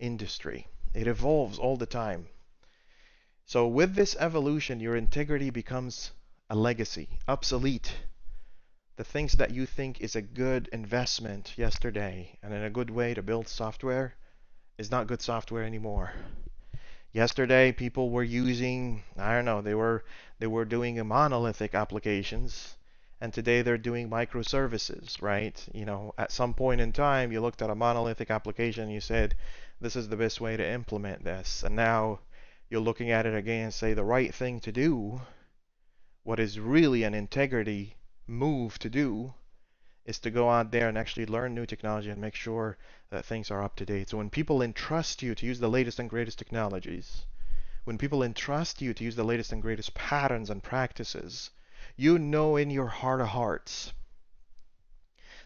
industry. 0.00 0.66
It 0.92 1.06
evolves 1.06 1.56
all 1.56 1.76
the 1.76 1.86
time. 1.86 2.26
So 3.46 3.64
with 3.68 3.94
this 3.94 4.16
evolution, 4.18 4.80
your 4.80 4.96
integrity 4.96 5.50
becomes 5.50 6.10
a 6.50 6.56
legacy, 6.56 7.08
obsolete. 7.28 7.94
The 8.96 9.04
things 9.04 9.34
that 9.34 9.52
you 9.52 9.66
think 9.66 10.00
is 10.00 10.16
a 10.16 10.20
good 10.20 10.68
investment 10.72 11.56
yesterday 11.56 12.36
and 12.42 12.52
in 12.52 12.64
a 12.64 12.70
good 12.70 12.90
way 12.90 13.14
to 13.14 13.22
build 13.22 13.46
software 13.46 14.14
is 14.78 14.90
not 14.90 15.06
good 15.06 15.22
software 15.22 15.62
anymore. 15.62 16.12
Yesterday 17.12 17.70
people 17.70 18.10
were 18.10 18.24
using 18.24 19.04
I 19.16 19.36
don't 19.36 19.44
know, 19.44 19.62
they 19.62 19.76
were 19.76 20.04
they 20.40 20.48
were 20.48 20.64
doing 20.64 21.06
monolithic 21.06 21.72
applications 21.72 22.77
and 23.20 23.34
today 23.34 23.62
they're 23.62 23.78
doing 23.78 24.08
microservices, 24.08 25.20
right? 25.20 25.66
You 25.74 25.84
know, 25.84 26.14
at 26.16 26.30
some 26.30 26.54
point 26.54 26.80
in 26.80 26.92
time 26.92 27.32
you 27.32 27.40
looked 27.40 27.62
at 27.62 27.70
a 27.70 27.74
monolithic 27.74 28.30
application 28.30 28.84
and 28.84 28.92
you 28.92 29.00
said 29.00 29.34
this 29.80 29.96
is 29.96 30.08
the 30.08 30.16
best 30.16 30.40
way 30.40 30.56
to 30.56 30.66
implement 30.66 31.24
this. 31.24 31.62
And 31.62 31.74
now 31.74 32.20
you're 32.70 32.80
looking 32.80 33.10
at 33.10 33.26
it 33.26 33.34
again 33.34 33.64
and 33.64 33.74
say 33.74 33.94
the 33.94 34.04
right 34.04 34.34
thing 34.34 34.60
to 34.60 34.72
do, 34.72 35.20
what 36.22 36.38
is 36.38 36.60
really 36.60 37.02
an 37.02 37.14
integrity 37.14 37.96
move 38.26 38.78
to 38.78 38.90
do, 38.90 39.34
is 40.04 40.18
to 40.20 40.30
go 40.30 40.48
out 40.48 40.70
there 40.70 40.88
and 40.88 40.96
actually 40.96 41.26
learn 41.26 41.54
new 41.54 41.66
technology 41.66 42.10
and 42.10 42.20
make 42.20 42.34
sure 42.34 42.78
that 43.10 43.24
things 43.24 43.50
are 43.50 43.62
up 43.62 43.76
to 43.76 43.84
date. 43.84 44.08
So 44.08 44.18
when 44.18 44.30
people 44.30 44.62
entrust 44.62 45.22
you 45.22 45.34
to 45.34 45.46
use 45.46 45.58
the 45.58 45.68
latest 45.68 45.98
and 45.98 46.08
greatest 46.08 46.38
technologies, 46.38 47.26
when 47.84 47.98
people 47.98 48.22
entrust 48.22 48.80
you 48.80 48.94
to 48.94 49.04
use 49.04 49.16
the 49.16 49.24
latest 49.24 49.52
and 49.52 49.60
greatest 49.60 49.94
patterns 49.94 50.50
and 50.50 50.62
practices, 50.62 51.50
you 52.00 52.16
know 52.16 52.54
in 52.54 52.70
your 52.70 52.86
heart 52.86 53.20
of 53.20 53.26
hearts 53.26 53.92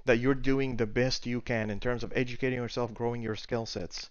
that 0.04 0.18
you're 0.18 0.34
doing 0.34 0.76
the 0.76 0.86
best 0.86 1.24
you 1.24 1.40
can 1.40 1.70
in 1.70 1.80
terms 1.80 2.04
of 2.04 2.12
educating 2.14 2.58
yourself, 2.58 2.92
growing 2.92 3.22
your 3.22 3.36
skill 3.36 3.64
sets, 3.64 4.10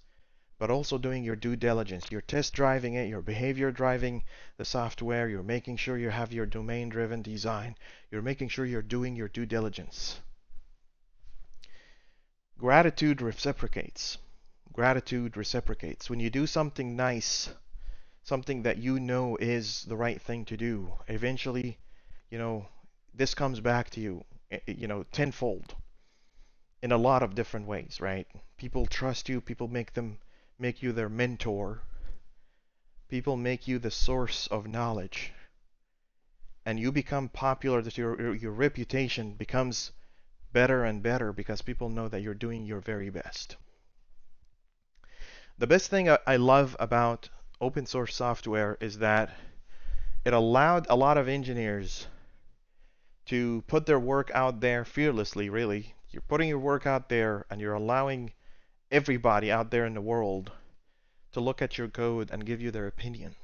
but 0.58 0.72
also 0.72 0.98
doing 0.98 1.24
your 1.24 1.36
due 1.36 1.56
diligence. 1.56 2.10
You're 2.10 2.22
test 2.22 2.52
driving 2.54 2.96
it, 2.96 3.08
you're 3.08 3.22
behavior 3.22 3.72
driving 3.72 4.24
the 4.58 4.66
software, 4.66 5.30
you're 5.30 5.44
making 5.44 5.78
sure 5.78 6.00
you 6.00 6.10
have 6.10 6.34
your 6.34 6.48
domain 6.48 6.90
driven 6.90 7.22
design, 7.22 7.76
you're 8.10 8.24
making 8.24 8.50
sure 8.50 8.66
you're 8.66 8.82
doing 8.82 9.16
your 9.16 9.28
due 9.28 9.46
diligence. 9.46 10.20
Gratitude 12.58 13.22
reciprocates. 13.22 14.18
Gratitude 14.74 15.38
reciprocates. 15.38 16.10
When 16.10 16.20
you 16.20 16.32
do 16.32 16.48
something 16.48 16.96
nice, 16.96 17.54
something 18.24 18.64
that 18.64 18.80
you 18.80 19.00
know 19.00 19.38
is 19.38 19.84
the 19.84 19.96
right 19.96 20.20
thing 20.20 20.46
to 20.46 20.58
do, 20.58 20.94
eventually, 21.08 21.78
you 22.32 22.38
know, 22.38 22.66
this 23.14 23.36
comes 23.36 23.60
back 23.60 23.90
to 23.92 24.00
you, 24.00 24.24
eh, 24.50 24.60
eh, 24.68 24.74
you 24.78 24.88
know, 24.88 25.04
tenfold 25.12 25.76
in 26.82 26.92
a 26.92 26.98
lot 26.98 27.22
of 27.22 27.36
different 27.36 27.68
ways, 27.68 28.00
right? 28.00 28.26
People 28.58 28.86
trust 28.86 29.30
you, 29.30 29.42
people 29.42 29.68
make 29.68 29.94
them 29.94 30.18
make 30.58 30.82
you 30.82 30.94
their 30.94 31.10
mentor. 31.10 31.82
People 33.10 33.36
make 33.36 33.68
you 33.68 33.78
the 33.80 33.92
source 33.92 34.48
of 34.48 34.66
knowledge. 34.66 35.34
And 36.66 36.80
you 36.80 36.92
become 36.92 37.28
popular 37.28 37.82
that 37.82 37.98
your 37.98 38.34
your 38.36 38.54
reputation 38.54 39.34
becomes 39.34 39.92
better 40.54 40.86
and 40.86 41.04
better 41.04 41.34
because 41.34 41.62
people 41.62 41.90
know 41.90 42.08
that 42.08 42.22
you're 42.22 42.34
doing 42.34 42.66
your 42.66 42.80
very 42.80 43.10
best. 43.10 43.58
The 45.58 45.68
best 45.68 45.90
thing 45.90 46.10
I 46.26 46.38
love 46.38 46.78
about 46.80 47.30
open 47.60 47.86
source 47.86 48.16
software 48.16 48.78
is 48.80 49.00
that 49.00 49.32
it 50.24 50.34
allowed 50.34 50.88
a 50.90 50.96
lot 50.96 51.18
of 51.18 51.28
engineers 51.28 52.08
to 53.32 53.64
put 53.66 53.86
their 53.86 53.98
work 53.98 54.30
out 54.34 54.60
there 54.60 54.84
fearlessly, 54.84 55.50
really. 55.50 55.96
You're 56.10 56.22
putting 56.28 56.50
your 56.50 56.60
work 56.60 56.86
out 56.86 57.08
there 57.08 57.46
and 57.50 57.62
you're 57.62 57.74
allowing 57.74 58.34
everybody 58.92 59.50
out 59.50 59.72
there 59.72 59.86
in 59.86 59.94
the 59.94 60.02
world 60.02 60.52
to 61.32 61.40
look 61.40 61.62
at 61.62 61.78
your 61.78 61.88
code 61.88 62.30
and 62.30 62.46
give 62.46 62.60
you 62.60 62.72
their 62.72 62.88
opinion. 62.88 63.36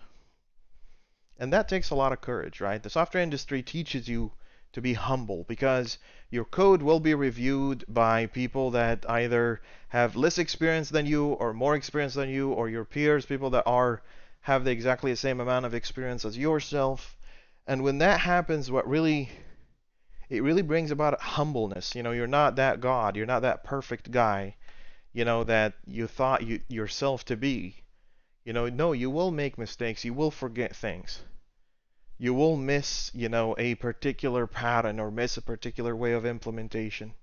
And 1.40 1.54
that 1.54 1.70
takes 1.70 1.90
a 1.90 1.96
lot 1.96 2.12
of 2.12 2.20
courage, 2.20 2.60
right? 2.60 2.84
The 2.84 2.90
software 2.90 3.24
industry 3.24 3.64
teaches 3.64 4.10
you 4.10 4.34
to 4.74 4.82
be 4.82 4.92
humble 4.92 5.46
because 5.48 6.00
your 6.30 6.44
code 6.44 6.82
will 6.82 7.00
be 7.00 7.14
reviewed 7.14 7.86
by 7.88 8.26
people 8.26 8.72
that 8.72 9.10
either 9.10 9.62
have 9.88 10.18
less 10.18 10.38
experience 10.38 10.90
than 10.90 11.06
you 11.06 11.28
or 11.28 11.54
more 11.54 11.76
experience 11.76 12.16
than 12.16 12.28
you 12.28 12.52
or 12.52 12.68
your 12.68 12.84
peers, 12.84 13.26
people 13.26 13.52
that 13.52 13.64
are 13.66 14.02
have 14.42 14.66
the 14.66 14.72
exactly 14.72 15.12
the 15.12 15.16
same 15.16 15.40
amount 15.40 15.66
of 15.66 15.74
experience 15.74 16.26
as 16.26 16.38
yourself. 16.38 17.16
And 17.66 17.84
when 17.84 18.00
that 18.00 18.20
happens, 18.20 18.70
what 18.70 18.86
really 18.86 19.30
it 20.30 20.44
really 20.44 20.62
brings 20.62 20.92
about 20.92 21.22
humbleness. 21.22 21.96
You 21.96 22.04
know, 22.04 22.12
you're 22.12 22.28
not 22.28 22.56
that 22.56 22.82
God, 22.82 23.16
you're 23.16 23.26
not 23.26 23.42
that 23.42 23.64
perfect 23.64 24.12
guy, 24.12 24.56
you 25.14 25.26
know, 25.26 25.44
that 25.44 25.74
you 25.86 26.08
thought 26.08 26.44
you 26.44 26.62
yourself 26.68 27.26
to 27.26 27.38
be. 27.38 27.84
You 28.46 28.54
know, 28.54 28.70
no, 28.70 28.94
you 28.94 29.10
will 29.10 29.32
make 29.32 29.58
mistakes, 29.58 30.06
you 30.06 30.14
will 30.14 30.32
forget 30.32 30.76
things 30.76 31.22
you 32.20 32.34
will 32.34 32.58
miss, 32.58 33.12
you 33.14 33.30
know, 33.30 33.56
a 33.58 33.76
particular 33.76 34.48
pattern 34.48 35.00
or 35.00 35.12
miss 35.12 35.38
a 35.38 35.42
particular 35.42 35.96
way 35.96 36.14
of 36.14 36.26
implementation. 36.26 37.14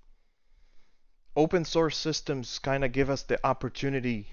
Open 1.35 1.65
source 1.65 1.97
systems 1.97 2.59
kind 2.59 2.85
of 2.85 2.93
give 2.93 3.09
us 3.09 3.23
the 3.23 3.45
opportunity 3.45 4.29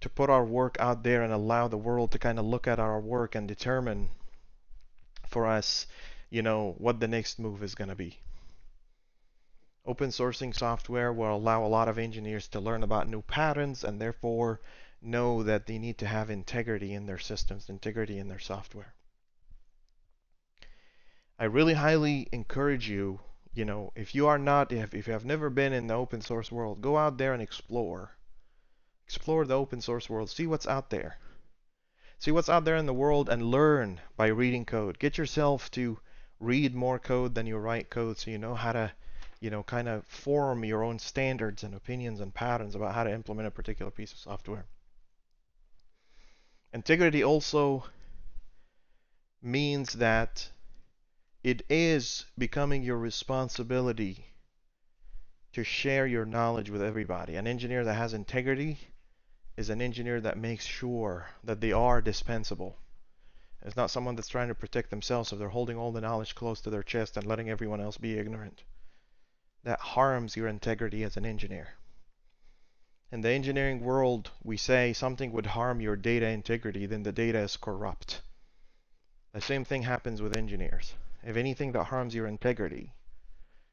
to 0.00 0.08
put 0.08 0.30
our 0.30 0.44
work 0.44 0.76
out 0.80 1.02
there 1.02 1.22
and 1.22 1.32
allow 1.32 1.68
the 1.68 1.76
world 1.76 2.10
to 2.12 2.18
kind 2.18 2.38
of 2.38 2.46
look 2.46 2.66
at 2.66 2.78
our 2.78 2.98
work 2.98 3.34
and 3.34 3.46
determine 3.46 4.08
for 5.28 5.46
us, 5.46 5.86
you 6.34 6.42
know, 6.42 6.74
what 6.78 6.98
the 6.98 7.06
next 7.06 7.38
move 7.38 7.62
is 7.62 7.76
going 7.76 7.90
to 7.90 7.94
be. 7.94 8.18
Open 9.86 10.08
sourcing 10.08 10.52
software 10.52 11.12
will 11.12 11.36
allow 11.36 11.64
a 11.64 11.68
lot 11.68 11.86
of 11.86 11.96
engineers 11.96 12.48
to 12.48 12.58
learn 12.58 12.82
about 12.82 13.08
new 13.08 13.22
patterns 13.22 13.84
and 13.84 14.00
therefore 14.00 14.60
know 15.00 15.44
that 15.44 15.68
they 15.68 15.78
need 15.78 15.96
to 15.96 16.08
have 16.08 16.30
integrity 16.30 16.92
in 16.92 17.06
their 17.06 17.20
systems, 17.20 17.68
integrity 17.68 18.18
in 18.18 18.26
their 18.26 18.40
software. 18.40 18.94
I 21.38 21.44
really 21.44 21.74
highly 21.74 22.28
encourage 22.32 22.88
you, 22.88 23.20
you 23.52 23.64
know, 23.64 23.92
if 23.94 24.12
you 24.12 24.26
are 24.26 24.38
not, 24.38 24.72
if, 24.72 24.92
if 24.92 25.06
you 25.06 25.12
have 25.12 25.24
never 25.24 25.50
been 25.50 25.72
in 25.72 25.86
the 25.86 25.94
open 25.94 26.20
source 26.20 26.50
world, 26.50 26.80
go 26.80 26.96
out 26.96 27.16
there 27.16 27.32
and 27.32 27.42
explore. 27.42 28.16
Explore 29.04 29.44
the 29.44 29.56
open 29.56 29.80
source 29.80 30.10
world. 30.10 30.30
See 30.30 30.48
what's 30.48 30.66
out 30.66 30.90
there. 30.90 31.18
See 32.18 32.32
what's 32.32 32.48
out 32.48 32.64
there 32.64 32.76
in 32.76 32.86
the 32.86 32.92
world 32.92 33.28
and 33.28 33.52
learn 33.52 34.00
by 34.16 34.26
reading 34.26 34.64
code. 34.64 34.98
Get 34.98 35.16
yourself 35.16 35.70
to 35.72 36.00
read 36.44 36.74
more 36.74 36.98
code 36.98 37.34
than 37.34 37.46
you 37.46 37.56
write 37.56 37.90
code 37.90 38.18
so 38.18 38.30
you 38.30 38.38
know 38.38 38.54
how 38.54 38.72
to, 38.72 38.92
you 39.40 39.50
know, 39.50 39.62
kind 39.62 39.88
of 39.88 40.04
form 40.06 40.64
your 40.64 40.82
own 40.82 40.98
standards 40.98 41.62
and 41.62 41.74
opinions 41.74 42.20
and 42.20 42.34
patterns 42.34 42.74
about 42.74 42.94
how 42.94 43.04
to 43.04 43.12
implement 43.12 43.48
a 43.48 43.50
particular 43.50 43.90
piece 43.90 44.12
of 44.12 44.18
software. 44.18 44.66
Integrity 46.72 47.22
also 47.22 47.84
means 49.40 49.92
that 49.94 50.50
it 51.42 51.62
is 51.68 52.24
becoming 52.38 52.82
your 52.82 52.98
responsibility 52.98 54.24
to 55.52 55.62
share 55.62 56.06
your 56.06 56.24
knowledge 56.24 56.70
with 56.70 56.82
everybody. 56.82 57.36
An 57.36 57.46
engineer 57.46 57.84
that 57.84 57.94
has 57.94 58.12
integrity 58.12 58.78
is 59.56 59.70
an 59.70 59.80
engineer 59.80 60.20
that 60.20 60.36
makes 60.36 60.64
sure 60.64 61.28
that 61.44 61.60
they 61.60 61.70
are 61.70 62.02
dispensable. 62.02 62.76
It's 63.64 63.76
not 63.76 63.90
someone 63.90 64.14
that's 64.14 64.28
trying 64.28 64.48
to 64.48 64.54
protect 64.54 64.90
themselves 64.90 65.32
if 65.32 65.38
they're 65.38 65.48
holding 65.48 65.78
all 65.78 65.90
the 65.90 66.02
knowledge 66.02 66.34
close 66.34 66.60
to 66.60 66.70
their 66.70 66.82
chest 66.82 67.16
and 67.16 67.26
letting 67.26 67.48
everyone 67.48 67.80
else 67.80 67.96
be 67.96 68.18
ignorant. 68.18 68.62
That 69.62 69.80
harms 69.80 70.36
your 70.36 70.48
integrity 70.48 71.02
as 71.02 71.16
an 71.16 71.24
engineer. 71.24 71.74
In 73.10 73.22
the 73.22 73.30
engineering 73.30 73.80
world, 73.80 74.30
we 74.42 74.56
say 74.56 74.92
something 74.92 75.32
would 75.32 75.46
harm 75.46 75.80
your 75.80 75.96
data 75.96 76.26
integrity, 76.26 76.84
then 76.84 77.04
the 77.04 77.12
data 77.12 77.38
is 77.38 77.56
corrupt. 77.56 78.20
The 79.32 79.40
same 79.40 79.64
thing 79.64 79.82
happens 79.82 80.20
with 80.20 80.36
engineers 80.36 80.94
if 81.26 81.36
anything 81.36 81.72
that 81.72 81.84
harms 81.84 82.14
your 82.14 82.26
integrity, 82.26 82.92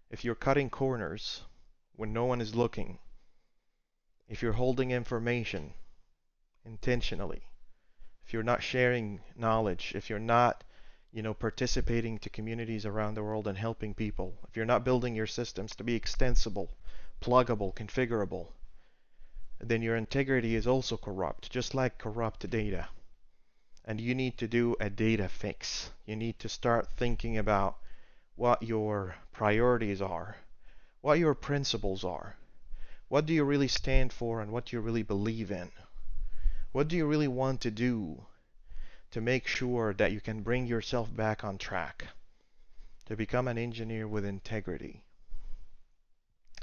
if 0.10 0.23
you're 0.23 0.36
cutting 0.36 0.69
corners 0.69 1.41
when 1.97 2.13
no 2.13 2.23
one 2.23 2.39
is 2.39 2.56
looking, 2.56 2.97
if 4.30 4.41
you're 4.41 4.54
holding 4.54 4.91
information 4.91 5.73
intentionally, 6.63 7.43
if 8.25 8.34
you're 8.34 8.43
not 8.43 8.63
sharing 8.63 9.21
knowledge, 9.36 9.93
if 9.95 10.10
you're 10.10 10.19
not, 10.19 10.63
you 11.12 11.21
know, 11.21 11.34
participating 11.34 12.19
to 12.19 12.29
communities 12.29 12.86
around 12.86 13.15
the 13.15 13.23
world 13.23 13.47
and 13.47 13.57
helping 13.57 13.93
people, 13.93 14.38
if 14.47 14.55
you're 14.55 14.65
not 14.65 14.84
building 14.84 15.15
your 15.15 15.27
systems 15.27 15.75
to 15.75 15.84
be 15.84 15.95
extensible, 15.95 16.69
pluggable, 17.21 17.73
configurable, 17.73 18.47
then 19.60 19.81
your 19.81 19.95
integrity 19.95 20.55
is 20.55 20.67
also 20.67 20.97
corrupt, 20.97 21.51
just 21.51 21.73
like 21.73 21.97
corrupt 21.97 22.49
data 22.49 22.88
and 23.84 23.99
you 23.99 24.13
need 24.13 24.38
to 24.38 24.47
do 24.47 24.75
a 24.79 24.89
data 24.89 25.27
fix. 25.27 25.89
You 26.05 26.15
need 26.15 26.38
to 26.39 26.49
start 26.49 26.88
thinking 26.97 27.38
about 27.38 27.77
what 28.36 28.62
your 28.62 29.15
priorities 29.31 30.01
are, 30.01 30.38
what 31.01 31.19
your 31.19 31.34
principles 31.34 32.03
are. 32.03 32.36
What 33.07 33.25
do 33.25 33.34
you 33.34 33.43
really 33.43 33.67
stand 33.67 34.13
for 34.13 34.39
and 34.39 34.51
what 34.51 34.65
do 34.67 34.75
you 34.75 34.81
really 34.81 35.03
believe 35.03 35.51
in? 35.51 35.71
What 36.71 36.88
do 36.88 36.95
you 36.95 37.05
really 37.05 37.27
want 37.27 37.62
to 37.62 37.71
do 37.71 38.25
to 39.12 39.21
make 39.21 39.47
sure 39.47 39.93
that 39.93 40.12
you 40.12 40.21
can 40.21 40.41
bring 40.41 40.67
yourself 40.67 41.13
back 41.15 41.43
on 41.43 41.57
track, 41.57 42.07
to 43.05 43.15
become 43.15 43.47
an 43.47 43.57
engineer 43.57 44.07
with 44.07 44.25
integrity? 44.25 45.03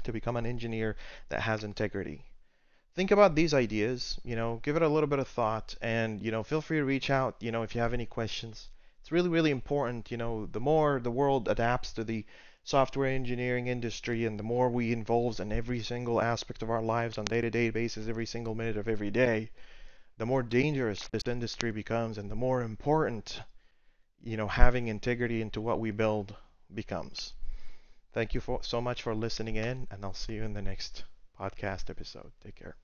to 0.03 0.13
become 0.13 0.37
an 0.37 0.45
engineer 0.45 0.95
that 1.29 1.41
has 1.41 1.63
integrity. 1.63 2.23
Think 2.95 3.11
about 3.11 3.35
these 3.35 3.53
ideas, 3.53 4.19
you 4.23 4.35
know, 4.35 4.59
give 4.63 4.75
it 4.75 4.81
a 4.81 4.87
little 4.87 5.07
bit 5.07 5.19
of 5.19 5.27
thought 5.27 5.75
and, 5.81 6.21
you 6.21 6.31
know, 6.31 6.41
feel 6.41 6.61
free 6.61 6.77
to 6.77 6.83
reach 6.83 7.09
out, 7.09 7.35
you 7.39 7.51
know, 7.51 7.63
if 7.63 7.75
you 7.75 7.81
have 7.81 7.93
any 7.93 8.05
questions. 8.05 8.69
It's 9.01 9.11
really, 9.11 9.29
really 9.29 9.51
important, 9.51 10.09
you 10.09 10.17
know, 10.17 10.47
the 10.47 10.59
more 10.59 10.99
the 10.99 11.11
world 11.11 11.47
adapts 11.47 11.93
to 11.93 12.03
the 12.03 12.25
software 12.63 13.09
engineering 13.09 13.67
industry 13.67 14.25
and 14.25 14.39
the 14.39 14.43
more 14.43 14.69
we 14.69 14.91
involve 14.91 15.39
in 15.39 15.51
every 15.51 15.81
single 15.81 16.21
aspect 16.21 16.63
of 16.63 16.69
our 16.69 16.81
lives 16.81 17.17
on 17.17 17.25
day-to-day 17.25 17.69
basis 17.69 18.07
every 18.07 18.25
single 18.25 18.55
minute 18.55 18.77
of 18.77 18.87
every 18.87 19.11
day, 19.11 19.51
the 20.19 20.25
more 20.25 20.43
dangerous 20.43 21.07
this 21.07 21.23
industry 21.27 21.71
becomes 21.71 22.17
and 22.17 22.29
the 22.29 22.35
more 22.35 22.61
important, 22.61 23.41
you 24.21 24.35
know, 24.35 24.49
having 24.49 24.87
integrity 24.87 25.41
into 25.41 25.61
what 25.61 25.79
we 25.79 25.91
build 25.91 26.35
becomes. 26.73 27.33
Thank 28.11 28.33
you 28.33 28.41
for, 28.41 28.59
so 28.61 28.81
much 28.81 29.01
for 29.01 29.15
listening 29.15 29.55
in, 29.55 29.87
and 29.89 30.03
I'll 30.03 30.13
see 30.13 30.33
you 30.33 30.43
in 30.43 30.53
the 30.53 30.61
next 30.61 31.05
podcast 31.39 31.89
episode. 31.89 32.33
Take 32.43 32.55
care. 32.55 32.75